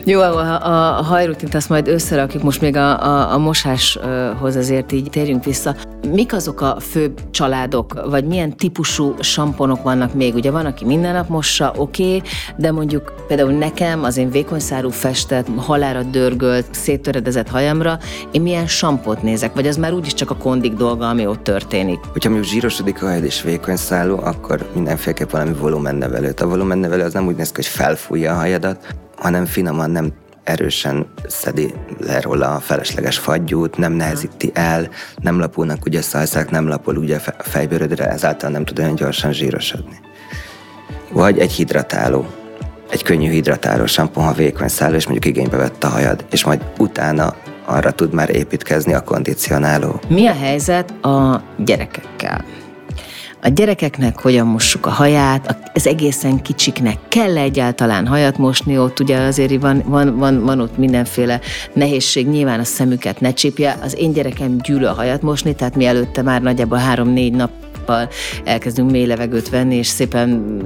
Jó, 0.03 0.19
a, 0.19 0.97
a 0.97 1.03
hajrutint 1.03 1.55
azt 1.55 1.69
majd 1.69 1.87
összerakjuk, 1.87 2.43
most 2.43 2.61
még 2.61 2.75
a, 2.75 3.03
a, 3.03 3.33
a 3.33 3.37
mosáshoz 3.37 4.55
azért 4.55 4.91
így 4.91 5.09
térjünk 5.09 5.43
vissza. 5.43 5.75
Mik 6.11 6.33
azok 6.33 6.61
a 6.61 6.77
főbb 6.79 7.19
családok, 7.31 8.09
vagy 8.09 8.25
milyen 8.25 8.57
típusú 8.57 9.15
samponok 9.19 9.83
vannak 9.83 10.13
még? 10.13 10.35
Ugye 10.35 10.51
van, 10.51 10.65
aki 10.65 10.85
minden 10.85 11.13
nap 11.13 11.29
mossa, 11.29 11.73
oké, 11.77 12.03
okay, 12.03 12.21
de 12.57 12.71
mondjuk 12.71 13.13
például 13.27 13.51
nekem 13.51 14.03
az 14.03 14.17
én 14.17 14.29
vékonyszárú 14.29 14.89
festett, 14.89 15.47
halára 15.55 16.03
dörgölt, 16.03 16.65
széttöredezett 16.71 17.49
hajamra, 17.49 17.97
én 18.31 18.41
milyen 18.41 18.67
sampot 18.67 19.21
nézek, 19.21 19.53
vagy 19.53 19.67
az 19.67 19.77
már 19.77 19.93
úgyis 19.93 20.13
csak 20.13 20.29
a 20.29 20.35
kondik 20.35 20.73
dolga, 20.73 21.09
ami 21.09 21.27
ott 21.27 21.43
történik? 21.43 21.99
Hogyha 22.11 22.29
mondjuk 22.29 22.51
zsírosodik 22.51 23.03
a 23.03 23.05
hajad 23.05 23.23
és 23.23 23.41
vékonyszálú, 23.41 24.17
akkor 24.21 24.69
mindenféleképp 24.73 25.29
valami 25.29 25.53
volumennevelőt. 25.53 26.39
A 26.39 26.47
volumennevelő 26.47 27.03
az 27.03 27.13
nem 27.13 27.27
úgy 27.27 27.35
néz 27.35 27.47
ki, 27.47 27.55
hogy 27.55 27.65
felfújja 27.65 28.31
a 28.31 28.35
hajadat, 28.35 28.95
hanem 29.15 29.45
finoman 29.45 29.91
nem 29.91 30.13
erősen 30.45 31.05
szedi 31.27 31.73
le 31.99 32.21
róla 32.21 32.55
a 32.55 32.59
felesleges 32.59 33.17
fagyút, 33.17 33.77
nem 33.77 33.93
nehezíti 33.93 34.51
el, 34.53 34.89
nem 35.21 35.39
lapulnak 35.39 35.85
ugye 35.85 36.01
szajszák, 36.01 36.49
nem 36.49 36.67
lapul 36.67 36.97
ugye 36.97 37.19
a 37.37 37.43
fejbőrödre, 37.43 38.09
ezáltal 38.09 38.49
nem 38.49 38.65
tud 38.65 38.79
olyan 38.79 38.95
gyorsan 38.95 39.33
zsírosodni. 39.33 39.99
Vagy 41.11 41.39
egy 41.39 41.51
hidratáló, 41.51 42.25
egy 42.89 43.03
könnyű 43.03 43.29
hidratáló 43.29 43.85
sampon, 43.85 44.23
ha 44.23 44.33
vékony 44.33 44.67
szálló, 44.67 44.95
és 44.95 45.07
mondjuk 45.07 45.35
igénybe 45.35 45.57
vett 45.57 45.83
a 45.83 45.87
hajad, 45.87 46.25
és 46.31 46.43
majd 46.43 46.61
utána 46.77 47.35
arra 47.65 47.91
tud 47.91 48.13
már 48.13 48.35
építkezni 48.35 48.93
a 48.93 49.03
kondicionáló. 49.03 49.99
Mi 50.07 50.27
a 50.27 50.33
helyzet 50.33 51.05
a 51.05 51.41
gyerekekkel? 51.57 52.45
A 53.45 53.49
gyerekeknek 53.49 54.21
hogyan 54.21 54.47
mossuk 54.47 54.85
a 54.85 54.89
haját, 54.89 55.57
az 55.73 55.87
egészen 55.87 56.41
kicsiknek 56.41 56.97
kell 57.07 57.37
egyáltalán 57.37 58.07
hajat 58.07 58.37
mosni, 58.37 58.77
ott 58.77 58.99
ugye 58.99 59.17
azért 59.17 59.61
van, 59.61 59.83
van, 59.85 60.17
van, 60.17 60.43
van 60.43 60.59
ott 60.59 60.77
mindenféle 60.77 61.39
nehézség, 61.73 62.27
nyilván 62.27 62.59
a 62.59 62.63
szemüket 62.63 63.19
ne 63.19 63.33
csípje. 63.33 63.77
Az 63.81 63.97
én 63.97 64.11
gyerekem 64.11 64.57
gyűlöl 64.57 64.93
hajat 64.93 65.21
mosni, 65.21 65.55
tehát 65.55 65.75
mi 65.75 65.85
előtte 65.85 66.21
már 66.21 66.41
nagyjából 66.41 66.77
három-négy 66.77 67.33
nap 67.33 67.51
elkezdünk 68.43 68.91
mély 68.91 69.05
levegőt 69.05 69.49
venni, 69.49 69.75
és 69.75 69.87
szépen 69.87 70.61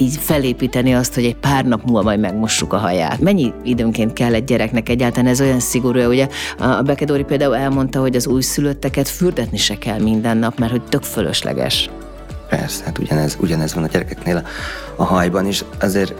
így 0.00 0.16
felépíteni 0.16 0.94
azt, 0.94 1.14
hogy 1.14 1.24
egy 1.24 1.36
pár 1.36 1.64
nap 1.64 1.84
múlva 1.84 2.02
majd 2.02 2.20
megmossuk 2.20 2.72
a 2.72 2.76
haját. 2.76 3.20
Mennyi 3.20 3.52
időnként 3.64 4.12
kell 4.12 4.34
egy 4.34 4.44
gyereknek 4.44 4.88
egyáltalán 4.88 5.30
ez 5.30 5.40
olyan 5.40 5.60
szigorú, 5.60 6.00
ugye 6.00 6.28
a 6.58 6.82
Bekedori 6.82 7.24
például 7.24 7.56
elmondta, 7.56 8.00
hogy 8.00 8.16
az 8.16 8.26
újszülötteket 8.26 9.08
fürdetni 9.08 9.56
se 9.56 9.78
kell 9.78 10.00
minden 10.00 10.36
nap, 10.36 10.58
mert 10.58 10.70
hogy 10.70 10.82
tök 10.82 11.02
fölösleges. 11.02 11.90
Persze, 12.48 12.84
hát 12.84 12.98
ugyanez, 12.98 13.36
ugyanez 13.40 13.74
van 13.74 13.84
a 13.84 13.86
gyerekeknél 13.86 14.36
a, 14.36 14.42
a 14.96 15.04
hajban 15.04 15.46
is. 15.46 15.64
Azért 15.80 16.14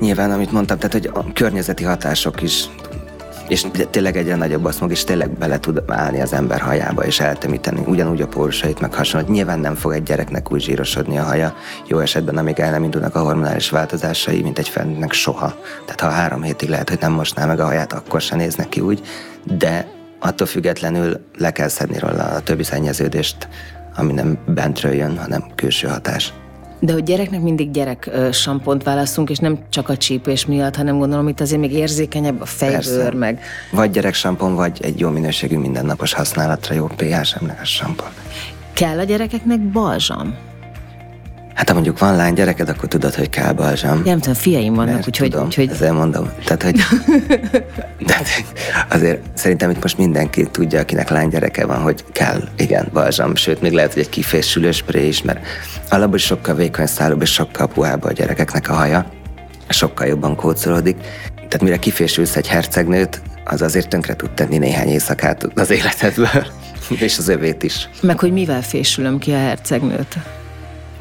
nyilván, 0.00 0.30
amit 0.30 0.52
mondtam, 0.52 0.78
tehát 0.78 0.92
hogy 0.92 1.10
a 1.12 1.32
környezeti 1.32 1.84
hatások 1.84 2.42
is 2.42 2.68
és 3.52 3.66
tényleg 3.90 4.16
egyre 4.16 4.36
nagyobb 4.36 4.64
aszmog, 4.64 4.90
és 4.90 5.04
tényleg 5.04 5.30
bele 5.30 5.58
tud 5.58 5.82
állni 5.86 6.20
az 6.20 6.32
ember 6.32 6.60
hajába 6.60 7.04
és 7.04 7.20
eltemíteni. 7.20 7.82
Ugyanúgy 7.86 8.20
a 8.20 8.26
pólusait 8.26 8.80
meg 8.80 8.94
hasonló. 8.94 9.28
Nyilván 9.28 9.58
nem 9.58 9.74
fog 9.74 9.92
egy 9.92 10.02
gyereknek 10.02 10.52
úgy 10.52 10.62
zsírosodni 10.62 11.18
a 11.18 11.22
haja, 11.22 11.54
jó 11.86 11.98
esetben, 11.98 12.36
amíg 12.36 12.58
el 12.58 12.70
nem 12.70 12.84
indulnak 12.84 13.14
a 13.14 13.22
hormonális 13.22 13.70
változásai, 13.70 14.42
mint 14.42 14.58
egy 14.58 14.68
felnőttnek 14.68 15.12
soha. 15.12 15.54
Tehát 15.84 16.00
ha 16.00 16.08
három 16.08 16.42
hétig 16.42 16.68
lehet, 16.68 16.88
hogy 16.88 16.98
nem 17.00 17.12
mosná 17.12 17.46
meg 17.46 17.60
a 17.60 17.64
haját, 17.64 17.92
akkor 17.92 18.20
se 18.20 18.36
néz 18.36 18.54
neki 18.54 18.80
úgy, 18.80 19.00
de 19.44 19.86
attól 20.18 20.46
függetlenül 20.46 21.20
le 21.38 21.50
kell 21.50 21.68
szedni 21.68 21.98
róla 21.98 22.24
a 22.24 22.40
többi 22.40 22.62
szennyeződést, 22.62 23.48
ami 23.96 24.12
nem 24.12 24.38
bentről 24.46 24.92
jön, 24.92 25.18
hanem 25.18 25.44
külső 25.54 25.88
hatás. 25.88 26.32
De 26.84 26.92
hogy 26.92 27.02
gyereknek 27.02 27.40
mindig 27.40 27.70
gyerek 27.70 28.10
sampont 28.32 28.82
választunk, 28.82 29.30
és 29.30 29.38
nem 29.38 29.58
csak 29.68 29.88
a 29.88 29.96
csípés 29.96 30.46
miatt, 30.46 30.76
hanem 30.76 30.98
gondolom 30.98 31.28
itt 31.28 31.40
azért 31.40 31.60
még 31.60 31.72
érzékenyebb 31.72 32.40
a 32.40 32.44
fejbőr, 32.44 33.14
meg... 33.14 33.40
Vagy 33.70 33.90
gyerek 33.90 34.14
sampon, 34.14 34.54
vagy 34.54 34.78
egy 34.82 35.00
jó 35.00 35.10
minőségű 35.10 35.58
mindennapos 35.58 36.12
használatra 36.12 36.74
jó 36.74 36.86
pH 36.86 37.22
semleges 37.22 37.70
sampon. 37.70 38.08
Kell 38.72 38.98
a 38.98 39.02
gyerekeknek 39.02 39.60
balzsam? 39.60 40.34
Hát 41.54 41.68
ha 41.68 41.74
mondjuk 41.74 41.98
van 41.98 42.16
lány 42.16 42.34
gyereked, 42.34 42.68
akkor 42.68 42.88
tudod, 42.88 43.14
hogy 43.14 43.28
kell 43.30 43.52
balzsam. 43.52 44.02
Nem 44.04 44.18
tudom, 44.18 44.34
fiaim 44.34 44.74
vannak, 44.74 45.02
úgyhogy... 45.06 45.30
Tudom, 45.30 45.46
úgyhogy... 45.46 45.70
ezzel 45.70 45.92
mondom. 45.92 46.30
Tehát, 46.44 46.62
hogy 46.62 46.80
de 48.06 48.22
azért 48.88 49.20
szerintem 49.34 49.70
itt 49.70 49.82
most 49.82 49.98
mindenki 49.98 50.46
tudja, 50.50 50.80
akinek 50.80 51.10
lány 51.10 51.28
gyereke 51.28 51.66
van, 51.66 51.80
hogy 51.80 52.04
kell, 52.12 52.48
igen, 52.56 52.88
balzsam. 52.92 53.34
Sőt, 53.34 53.60
még 53.60 53.72
lehet, 53.72 53.92
hogy 53.92 54.02
egy 54.02 54.08
kifésülő 54.08 54.72
spré 54.72 55.06
is, 55.06 55.22
mert 55.22 55.46
alapból 55.90 56.18
sokkal 56.18 56.54
vékony 56.54 56.86
szálúbb 56.86 57.22
és 57.22 57.32
sokkal 57.32 57.68
puhább 57.68 58.04
a 58.04 58.12
gyerekeknek 58.12 58.68
a 58.68 58.72
haja. 58.72 59.06
Sokkal 59.68 60.06
jobban 60.06 60.36
kócolódik. 60.36 60.96
Tehát 61.34 61.62
mire 61.62 61.76
kifésülsz 61.76 62.36
egy 62.36 62.48
hercegnőt, 62.48 63.22
az 63.44 63.62
azért 63.62 63.88
tönkre 63.88 64.16
tud 64.16 64.30
tenni 64.30 64.58
néhány 64.58 64.88
éjszakát 64.88 65.48
az 65.54 65.70
életedből, 65.70 66.46
és 67.06 67.18
az 67.18 67.28
övét 67.28 67.62
is. 67.62 67.88
Meg 68.00 68.18
hogy 68.18 68.32
mivel 68.32 68.62
fésülöm 68.62 69.18
ki 69.18 69.32
a 69.32 69.38
hercegnőt? 69.38 70.16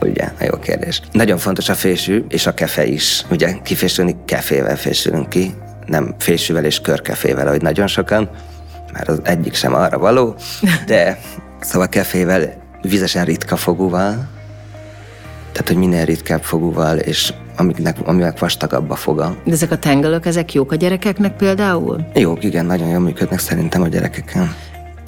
Ugye, 0.02 0.24
a 0.40 0.44
jó 0.44 0.60
kérdés. 0.60 1.02
Nagyon 1.12 1.38
fontos 1.38 1.70
a 1.70 1.74
fésű, 1.74 2.26
és 2.30 2.48
a 2.48 2.54
kefe 2.54 2.86
is. 2.86 3.26
Ugye 3.30 3.54
kifésülni 3.64 4.16
kefével 4.26 4.78
fésülünk 4.78 5.30
ki, 5.30 5.54
nem 5.86 6.16
fésűvel 6.20 6.66
és 6.66 6.80
körkefével, 6.80 7.48
ahogy 7.48 7.62
nagyon 7.62 7.88
sokan, 7.88 8.30
már 8.94 9.10
az 9.10 9.20
egyik 9.24 9.54
sem 9.54 9.74
arra 9.74 9.98
való, 9.98 10.36
de 10.86 11.20
szóval 11.60 11.88
kefével, 11.88 12.54
vizesen 12.82 13.26
ritka 13.26 13.56
fogúval, 13.56 14.30
tehát, 15.52 15.68
hogy 15.68 15.78
minél 15.78 16.06
ritkább 16.06 16.44
fogúval, 16.44 16.98
és 16.98 17.34
amiknek, 17.58 17.98
aminek 18.04 18.40
vastagabb 18.40 18.90
a 18.90 18.96
foga. 18.96 19.36
De 19.46 19.52
ezek 19.52 19.72
a 19.72 19.78
tengelők, 19.78 20.26
ezek 20.26 20.54
jók 20.54 20.72
a 20.72 20.76
gyerekeknek 20.76 21.36
például? 21.36 22.08
Jók, 22.14 22.44
igen, 22.44 22.66
nagyon 22.66 22.88
jól 22.88 23.00
működnek 23.00 23.40
szerintem 23.40 23.82
a 23.82 23.88
gyerekeken. 23.88 24.56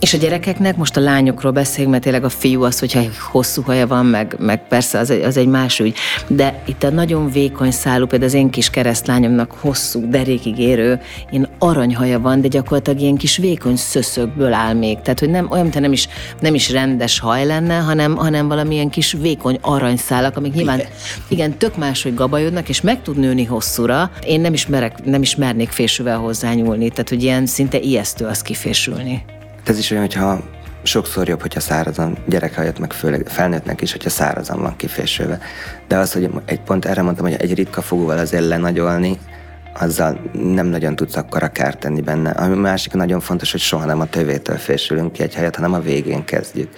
És 0.04 0.14
a 0.14 0.18
gyerekeknek, 0.18 0.78
most 0.78 0.98
a 0.98 1.00
lányokról 1.00 1.52
beszélünk, 1.52 1.92
mert 1.92 2.04
tényleg 2.04 2.24
a 2.24 2.30
fiú 2.30 2.64
az, 2.64 2.80
hogyha 2.80 3.02
hosszú 3.32 3.62
haja 3.62 3.88
van, 3.88 4.06
meg, 4.06 4.36
meg 4.40 4.68
persze 4.68 5.00
az 5.00 5.10
egy, 5.10 5.22
az 5.22 5.38
egy 5.38 5.48
más 5.48 5.80
ügy, 5.80 5.96
de 6.28 6.64
itt 6.66 6.84
a 6.84 6.90
nagyon 6.90 7.32
vékony 7.32 7.72
szálú, 7.72 8.06
például 8.06 8.30
az 8.30 8.38
én 8.38 8.50
kis 8.50 8.70
keresztlányomnak 8.70 9.52
hosszú, 9.52 10.10
derékig 10.10 10.60
érő, 10.60 11.00
én 11.32 11.48
aranyhaja 11.60 12.20
van, 12.20 12.42
de 12.42 12.48
gyakorlatilag 12.48 13.00
ilyen 13.00 13.16
kis 13.16 13.38
vékony 13.38 13.76
szöszökből 13.76 14.54
áll 14.54 14.74
még. 14.74 15.02
Tehát, 15.02 15.20
hogy 15.20 15.30
nem 15.30 15.48
olyan, 15.52 15.70
nem 15.74 15.92
is, 15.92 16.08
nem 16.40 16.54
is 16.54 16.72
rendes 16.72 17.20
haj 17.20 17.46
lenne, 17.46 17.78
hanem, 17.78 18.16
hanem 18.16 18.48
valamilyen 18.48 18.90
kis 18.90 19.12
vékony 19.22 19.58
aranyszálak, 19.62 20.38
amik 20.38 20.54
nyilván 20.54 20.80
igen, 20.80 20.92
igen 21.28 21.58
tök 21.58 21.78
máshogy 21.78 22.14
gabajodnak, 22.14 22.70
és 22.70 22.82
meg 22.82 23.02
tud 23.02 23.18
nőni 23.18 23.44
hosszúra. 23.44 24.12
Én 24.26 24.42
nem 24.42 24.54
ismerek, 24.54 25.04
nem 25.04 25.22
ismernék 25.22 25.70
fésűvel 25.70 26.18
hozzányúlni, 26.18 26.90
tehát, 26.90 27.10
hogy 27.10 27.24
ilyen 27.24 27.46
szinte 27.46 27.80
ijesztő 27.80 28.26
az 28.26 28.42
kifésülni. 28.42 29.24
Ez 29.64 29.78
is 29.78 29.92
olyan, 29.92 30.04
hogyha 30.04 30.42
sokszor 30.84 31.28
jobb, 31.28 31.42
hogyha 31.42 31.60
szárazan, 31.60 32.18
gyerek 32.26 32.54
helyett, 32.54 32.80
meg 32.80 32.94
főleg 32.94 33.28
felnőttnek 33.28 33.82
is, 33.82 33.92
hogyha 33.92 34.10
szárazan 34.10 34.62
van 34.62 34.76
kifésülve. 34.76 35.40
De 35.88 35.98
az, 35.98 36.14
hogy 36.14 36.30
egy 36.46 36.62
pont 36.62 36.86
erre 36.86 37.02
mondtam, 37.02 37.26
hogy 37.26 37.36
egy 37.40 37.54
ritka 37.54 37.82
fogóval 37.82 38.18
azért 38.18 38.48
lenagyolni, 38.48 39.20
azzal 39.80 40.20
nem 40.34 40.66
nagyon 40.66 40.96
tudsz 40.96 41.16
akkora 41.16 41.48
kárt 41.48 41.80
tenni 41.80 42.02
benne. 42.02 42.30
A 42.30 42.48
másik 42.48 42.94
nagyon 42.94 43.20
fontos, 43.20 43.52
hogy 43.52 43.62
soha 43.62 43.86
nem 43.86 44.00
a 44.00 44.06
tövétől 44.06 44.58
fésülünk 44.58 45.12
ki 45.12 45.22
egy 45.22 45.36
helyet, 45.36 45.56
hanem 45.56 45.74
a 45.74 45.80
végén 45.80 46.26
kezdjük. 46.26 46.70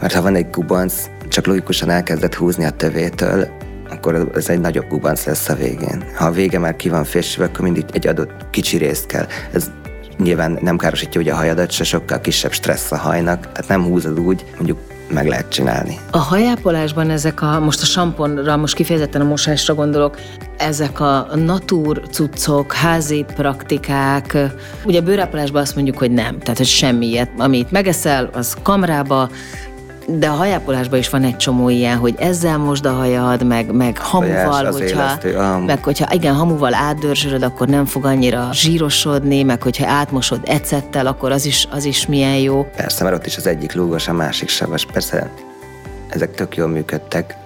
Mert 0.00 0.14
ha 0.14 0.22
van 0.22 0.34
egy 0.34 0.50
gubanc, 0.50 0.94
csak 1.28 1.46
logikusan 1.46 1.90
elkezdett 1.90 2.34
húzni 2.34 2.64
a 2.64 2.70
tövétől, 2.70 3.48
akkor 3.90 4.30
ez 4.34 4.48
egy 4.48 4.60
nagyobb 4.60 4.88
gubanc 4.88 5.24
lesz 5.24 5.48
a 5.48 5.54
végén. 5.54 6.04
Ha 6.16 6.24
a 6.24 6.30
vége 6.30 6.58
már 6.58 6.76
ki 6.76 6.88
van 6.88 7.04
fésülve, 7.04 7.50
akkor 7.50 7.60
mindig 7.60 7.84
egy 7.92 8.06
adott 8.06 8.50
kicsi 8.50 8.76
részt 8.76 9.06
kell. 9.06 9.26
Ez 9.52 9.70
nyilván 10.18 10.58
nem 10.60 10.76
károsítja 10.76 11.20
ugye 11.20 11.32
a 11.32 11.36
hajadat, 11.36 11.70
se 11.70 11.84
sokkal 11.84 12.20
kisebb 12.20 12.52
stressz 12.52 12.92
a 12.92 12.96
hajnak, 12.96 13.40
tehát 13.40 13.68
nem 13.68 13.84
húzod 13.84 14.20
úgy, 14.20 14.44
mondjuk 14.56 14.78
meg 15.10 15.26
lehet 15.26 15.48
csinálni. 15.48 15.98
A 16.10 16.18
hajápolásban 16.18 17.10
ezek 17.10 17.42
a, 17.42 17.60
most 17.60 17.82
a 17.82 17.84
samponra, 17.84 18.56
most 18.56 18.74
kifejezetten 18.74 19.20
a 19.20 19.24
mosásra 19.24 19.74
gondolok, 19.74 20.16
ezek 20.56 21.00
a 21.00 21.28
natúr 21.34 22.02
cuccok, 22.10 22.72
házi 22.72 23.24
praktikák, 23.34 24.36
ugye 24.84 25.00
bőrápolásban 25.00 25.62
azt 25.62 25.74
mondjuk, 25.74 25.98
hogy 25.98 26.10
nem, 26.10 26.38
tehát 26.38 26.56
hogy 26.56 26.66
semmi 26.66 27.06
ilyet, 27.06 27.30
amit 27.38 27.70
megeszel, 27.70 28.30
az 28.32 28.56
kamrába, 28.62 29.30
de 30.10 30.28
a 30.28 30.32
hajápolásban 30.32 30.98
is 30.98 31.08
van 31.08 31.24
egy 31.24 31.36
csomó 31.36 31.68
ilyen, 31.68 31.96
hogy 31.96 32.14
ezzel 32.18 32.58
mosd 32.58 32.86
a 32.86 32.92
hajad, 32.92 33.46
meg, 33.46 33.72
meg 33.72 33.98
hamuval, 33.98 34.64
hogyha, 34.64 34.84
élesztő, 34.84 35.38
meg 35.66 35.84
hogyha 35.84 36.12
igen, 36.12 36.34
hamuval 36.34 36.74
átdörzsölöd, 36.74 37.42
akkor 37.42 37.68
nem 37.68 37.84
fog 37.84 38.04
annyira 38.04 38.48
zsírosodni, 38.52 39.42
meg 39.42 39.62
hogyha 39.62 39.86
átmosod 39.86 40.40
ecettel, 40.44 41.06
akkor 41.06 41.32
az 41.32 41.44
is, 41.44 41.68
az 41.70 41.84
is 41.84 42.06
milyen 42.06 42.36
jó. 42.36 42.66
Persze, 42.76 43.04
mert 43.04 43.16
ott 43.16 43.26
is 43.26 43.36
az 43.36 43.46
egyik 43.46 43.74
lúgos, 43.74 44.08
a 44.08 44.12
másik 44.12 44.48
savas. 44.48 44.86
Persze, 44.92 45.30
ezek 46.08 46.34
tök 46.34 46.56
jól 46.56 46.68
működtek, 46.68 47.36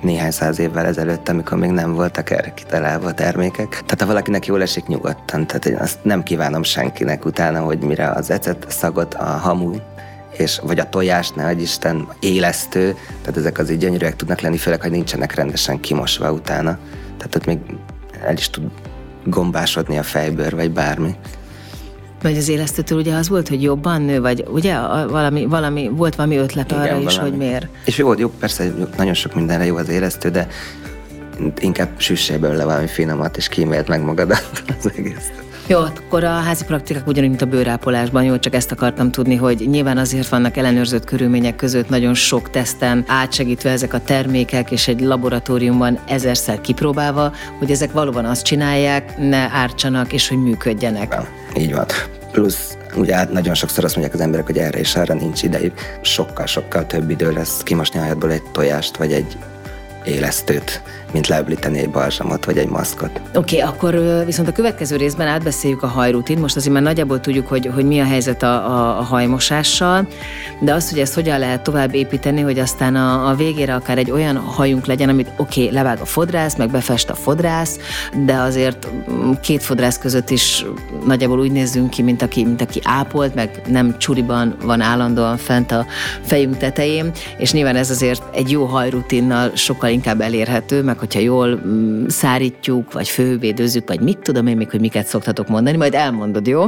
néhány 0.00 0.30
száz 0.30 0.58
évvel 0.58 0.86
ezelőtt, 0.86 1.28
amikor 1.28 1.58
még 1.58 1.70
nem 1.70 1.94
voltak 1.94 2.30
erre 2.30 2.54
kitalálva 2.54 3.08
a 3.08 3.14
termékek. 3.14 3.68
Tehát 3.68 4.00
ha 4.00 4.06
valakinek 4.06 4.46
jól 4.46 4.62
esik, 4.62 4.86
nyugodtan. 4.86 5.46
Tehát 5.46 5.66
én 5.66 5.76
azt 5.76 5.98
nem 6.02 6.22
kívánom 6.22 6.62
senkinek 6.62 7.24
utána, 7.24 7.60
hogy 7.60 7.78
mire 7.78 8.08
az 8.08 8.30
ecet 8.30 8.66
szagot, 8.68 9.14
a 9.14 9.24
hamu 9.24 9.74
és, 10.38 10.60
vagy 10.62 10.78
a 10.78 10.88
tojás, 10.88 11.30
ne 11.30 11.46
egy 11.46 11.62
Isten, 11.62 12.08
élesztő, 12.20 12.96
tehát 13.22 13.36
ezek 13.36 13.58
az 13.58 13.70
így 13.70 13.78
gyönyörűek 13.78 14.16
tudnak 14.16 14.40
lenni, 14.40 14.56
főleg, 14.56 14.82
hogy 14.82 14.90
nincsenek 14.90 15.34
rendesen 15.34 15.80
kimosva 15.80 16.32
utána. 16.32 16.78
Tehát 17.16 17.34
ott 17.34 17.46
még 17.46 17.58
el 18.26 18.36
is 18.36 18.50
tud 18.50 18.64
gombásodni 19.24 19.98
a 19.98 20.02
fejbőr, 20.02 20.54
vagy 20.54 20.70
bármi. 20.70 21.14
Vagy 22.22 22.36
az 22.36 22.48
élesztőtől 22.48 22.98
ugye 22.98 23.14
az 23.14 23.28
volt, 23.28 23.48
hogy 23.48 23.62
jobban 23.62 24.02
nő, 24.02 24.20
vagy 24.20 24.44
ugye 24.48 24.78
valami, 25.08 25.44
valami 25.44 25.90
volt 25.92 26.14
valami 26.14 26.36
ötlet 26.36 26.70
Igen, 26.70 26.82
arra 26.82 26.90
valami. 26.90 27.06
is, 27.06 27.18
hogy 27.18 27.36
miért. 27.36 27.66
És 27.84 27.98
jó, 27.98 28.12
jó, 28.18 28.28
persze 28.28 28.72
nagyon 28.96 29.14
sok 29.14 29.34
mindenre 29.34 29.64
jó 29.64 29.76
az 29.76 29.88
élesztő, 29.88 30.30
de 30.30 30.48
inkább 31.58 31.88
süssél 31.96 32.38
belőle 32.38 32.64
valami 32.64 32.86
finomat, 32.86 33.36
és 33.36 33.48
kímélt 33.48 33.88
meg 33.88 34.02
magadat 34.02 34.62
az 34.78 34.92
egész. 34.96 35.30
Jó, 35.68 35.78
akkor 35.78 36.24
a 36.24 36.30
házi 36.30 36.64
praktikák 36.64 37.06
ugyanúgy, 37.06 37.28
mint 37.28 37.42
a 37.42 37.46
bőrápolásban, 37.46 38.24
jó, 38.24 38.38
csak 38.38 38.54
ezt 38.54 38.72
akartam 38.72 39.10
tudni, 39.10 39.34
hogy 39.34 39.66
nyilván 39.68 39.98
azért 39.98 40.28
vannak 40.28 40.56
ellenőrzött 40.56 41.04
körülmények 41.04 41.56
között 41.56 41.88
nagyon 41.88 42.14
sok 42.14 42.50
teszten 42.50 43.04
átsegítve 43.06 43.70
ezek 43.70 43.94
a 43.94 44.00
termékek, 44.00 44.70
és 44.70 44.88
egy 44.88 45.00
laboratóriumban 45.00 45.98
ezerszer 46.08 46.60
kipróbálva, 46.60 47.32
hogy 47.58 47.70
ezek 47.70 47.92
valóban 47.92 48.24
azt 48.24 48.44
csinálják, 48.44 49.18
ne 49.18 49.48
ártsanak, 49.52 50.12
és 50.12 50.28
hogy 50.28 50.42
működjenek. 50.42 51.12
Ja, 51.12 51.28
így 51.56 51.74
van. 51.74 51.86
Plusz 52.32 52.76
ugye 52.96 53.14
hát 53.14 53.32
nagyon 53.32 53.54
sokszor 53.54 53.84
azt 53.84 53.94
mondják 53.96 54.16
az 54.16 54.24
emberek, 54.24 54.46
hogy 54.46 54.58
erre 54.58 54.78
és 54.78 54.96
arra 54.96 55.14
nincs 55.14 55.42
idejük. 55.42 55.98
Sokkal-sokkal 56.00 56.86
több 56.86 57.10
idő 57.10 57.32
lesz 57.32 57.62
kimosni 57.62 58.00
a 58.00 58.26
egy 58.28 58.42
tojást, 58.52 58.96
vagy 58.96 59.12
egy 59.12 59.36
élesztőt, 60.04 60.82
mint 61.16 61.28
leöblíteni 61.28 61.78
egy 61.78 61.90
balzsamot 61.90 62.44
vagy 62.44 62.58
egy 62.58 62.68
maszkot. 62.68 63.20
Oké, 63.34 63.56
okay, 63.56 63.60
akkor 63.60 64.22
viszont 64.24 64.48
a 64.48 64.52
következő 64.52 64.96
részben 64.96 65.26
átbeszéljük 65.26 65.82
a 65.82 65.86
hajrutin. 65.86 66.38
Most 66.38 66.56
azért 66.56 66.72
már 66.72 66.82
nagyjából 66.82 67.20
tudjuk, 67.20 67.46
hogy, 67.46 67.70
hogy 67.74 67.84
mi 67.84 68.00
a 68.00 68.04
helyzet 68.04 68.42
a, 68.42 68.46
a, 68.46 68.98
a 68.98 69.02
hajmosással, 69.02 70.06
de 70.60 70.72
azt, 70.72 70.90
hogy 70.90 70.98
ezt 70.98 71.14
hogyan 71.14 71.38
lehet 71.38 71.62
tovább 71.62 71.94
építeni, 71.94 72.40
hogy 72.40 72.58
aztán 72.58 72.94
a, 72.94 73.28
a 73.28 73.34
végére 73.34 73.74
akár 73.74 73.98
egy 73.98 74.10
olyan 74.10 74.36
hajunk 74.36 74.86
legyen, 74.86 75.08
amit 75.08 75.30
oké, 75.36 75.62
okay, 75.62 75.74
levág 75.74 76.00
a 76.00 76.04
fodrász, 76.04 76.56
meg 76.56 76.70
befest 76.70 77.10
a 77.10 77.14
fodrász, 77.14 77.78
de 78.24 78.34
azért 78.34 78.88
mm, 79.10 79.32
két 79.42 79.62
fodrász 79.62 79.98
között 79.98 80.30
is 80.30 80.64
nagyjából 81.06 81.38
úgy 81.38 81.52
nézzünk 81.52 81.90
ki, 81.90 82.02
mint 82.02 82.22
aki, 82.22 82.44
mint 82.44 82.60
aki 82.60 82.80
ápolt, 82.84 83.34
meg 83.34 83.60
nem 83.66 83.98
csuriban 83.98 84.56
van 84.62 84.80
állandóan 84.80 85.36
fent 85.36 85.72
a 85.72 85.86
fejünk 86.22 86.56
tetején, 86.56 87.10
és 87.38 87.52
nyilván 87.52 87.76
ez 87.76 87.90
azért 87.90 88.22
egy 88.34 88.50
jó 88.50 88.64
hajrutinnal 88.64 89.50
sokkal 89.54 89.90
inkább 89.90 90.20
elérhető, 90.20 90.82
meg 90.82 90.98
hogyha 91.06 91.20
jól 91.20 91.60
mm, 91.66 92.06
szárítjuk, 92.06 92.92
vagy 92.92 93.08
fővédőzzük, 93.08 93.88
vagy 93.88 94.00
mit 94.00 94.18
tudom 94.18 94.46
én 94.46 94.56
még, 94.56 94.70
hogy 94.70 94.80
miket 94.80 95.06
szoktatok 95.06 95.48
mondani, 95.48 95.76
majd 95.76 95.94
elmondod, 95.94 96.46
jó? 96.46 96.64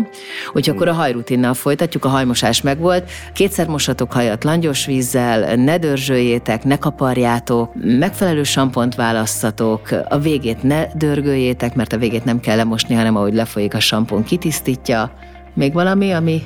Úgyhogy 0.52 0.68
akkor 0.68 0.88
a 0.88 0.92
hajrutinnal 0.92 1.54
folytatjuk, 1.54 2.04
a 2.04 2.08
hajmosás 2.08 2.60
megvolt, 2.60 3.10
kétszer 3.34 3.66
mosatok 3.66 4.12
hajat 4.12 4.44
langyos 4.44 4.86
vízzel, 4.86 5.54
ne 5.54 5.78
dörzsöljétek, 5.78 6.64
ne 6.64 6.76
kaparjátok, 6.78 7.72
megfelelő 7.98 8.42
sampont 8.42 8.94
választatok, 8.94 9.88
a 10.08 10.18
végét 10.18 10.62
ne 10.62 10.86
dörgöljétek, 10.94 11.74
mert 11.74 11.92
a 11.92 11.98
végét 11.98 12.24
nem 12.24 12.40
kell 12.40 12.56
lemosni, 12.56 12.94
hanem 12.94 13.16
ahogy 13.16 13.34
lefolyik 13.34 13.74
a 13.74 13.80
sampon 13.80 14.22
kitisztítja. 14.22 15.12
Még 15.54 15.72
valami, 15.72 16.10
ami 16.10 16.42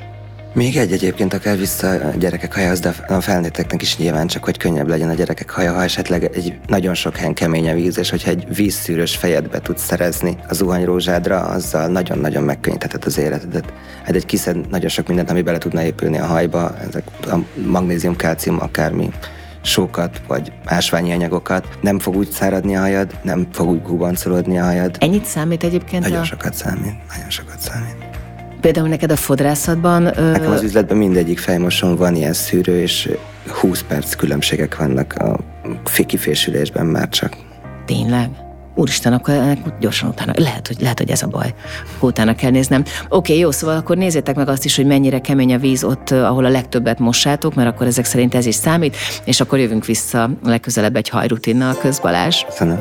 még 0.55 0.77
egy 0.77 0.93
egyébként 0.93 1.35
akár 1.35 1.59
vissza 1.59 1.91
a 1.91 2.11
gyerekek 2.19 2.55
hajához, 2.55 2.81
de 2.81 2.95
a 3.09 3.21
felnőtteknek 3.21 3.83
is 3.83 3.97
nyilván 3.97 4.27
csak, 4.27 4.45
hogy 4.45 4.57
könnyebb 4.57 4.89
legyen 4.89 5.09
a 5.09 5.15
gyerekek 5.15 5.51
haja, 5.51 5.73
ha 5.73 5.83
esetleg 5.83 6.25
egy 6.25 6.59
nagyon 6.67 6.95
sok 6.95 7.17
helyen 7.17 7.35
kemény 7.35 7.71
a 7.71 7.75
víz, 7.75 7.99
és 7.99 8.11
hogyha 8.11 8.31
egy 8.31 8.47
vízszűrős 8.55 9.17
fejet 9.17 9.51
be 9.51 9.61
tudsz 9.61 9.85
szerezni 9.85 10.37
a 10.49 10.55
zuhanyrózsádra, 10.55 11.41
azzal 11.41 11.87
nagyon-nagyon 11.87 12.43
megkönnyítheted 12.43 13.05
az 13.05 13.19
életedet. 13.19 13.73
Hát 14.05 14.15
egy 14.15 14.27
kiszed 14.27 14.69
nagyon 14.71 14.89
sok 14.89 15.07
mindent, 15.07 15.31
ami 15.31 15.43
bele 15.43 15.59
tudna 15.59 15.83
épülni 15.83 16.19
a 16.19 16.27
hajba, 16.27 16.77
ezek 16.89 17.05
a 17.23 17.37
magnézium, 17.67 18.17
kálcium, 18.17 18.61
akármi 18.61 19.11
sókat 19.63 20.21
vagy 20.27 20.53
ásványi 20.65 21.13
anyagokat, 21.13 21.69
nem 21.81 21.99
fog 21.99 22.17
úgy 22.17 22.31
száradni 22.31 22.77
a 22.77 22.81
hajad, 22.81 23.19
nem 23.23 23.47
fog 23.53 23.69
úgy 23.69 23.83
gubancolódni 23.83 24.59
a 24.59 24.65
hajad. 24.65 24.97
Ennyit 25.01 25.25
számít 25.25 25.65
egyébként? 25.65 26.03
Nagyon 26.03 26.21
a... 26.21 26.25
sokat 26.25 26.55
számít, 26.55 26.95
nagyon 27.15 27.31
sokat 27.31 27.61
számít. 27.61 28.02
Például 28.63 28.89
neked 28.89 29.11
a 29.11 29.17
fodrászatban... 29.17 30.03
Nekem 30.03 30.51
az 30.51 30.63
üzletben 30.63 30.97
mindegyik 30.97 31.39
fejmoson 31.39 31.97
van 31.97 32.15
ilyen 32.15 32.33
szűrő, 32.33 32.81
és 32.81 33.11
20 33.49 33.83
perc 33.89 34.15
különbségek 34.15 34.77
vannak 34.77 35.15
a 35.15 35.39
kifésülésben 36.07 36.87
már 36.87 37.09
csak. 37.09 37.37
Tényleg? 37.87 38.31
Úristen, 38.75 39.13
akkor 39.13 39.35
gyorsan 39.81 40.09
utána, 40.09 40.33
lehet, 40.37 40.67
hogy, 40.67 40.77
lehet, 40.81 40.99
hogy 40.99 41.11
ez 41.11 41.23
a 41.23 41.27
baj. 41.27 41.55
Utána 42.01 42.35
kell 42.35 42.51
néznem. 42.51 42.85
Oké, 43.09 43.39
jó, 43.39 43.51
szóval 43.51 43.77
akkor 43.77 43.97
nézzétek 43.97 44.37
meg 44.37 44.49
azt 44.49 44.65
is, 44.65 44.77
hogy 44.77 44.87
mennyire 44.87 45.21
kemény 45.21 45.55
a 45.55 45.59
víz 45.59 45.85
ott, 45.85 46.11
ahol 46.11 46.45
a 46.45 46.49
legtöbbet 46.49 46.99
mossátok, 46.99 47.55
mert 47.55 47.69
akkor 47.69 47.87
ezek 47.87 48.05
szerint 48.05 48.35
ez 48.35 48.47
is 48.47 48.55
számít, 48.55 48.97
és 49.25 49.41
akkor 49.41 49.59
jövünk 49.59 49.85
vissza 49.85 50.31
legközelebb 50.45 50.97
egy 50.97 51.09
hajrutinnal, 51.09 51.77
közbalás. 51.77 52.45
Köszönöm. 52.49 52.81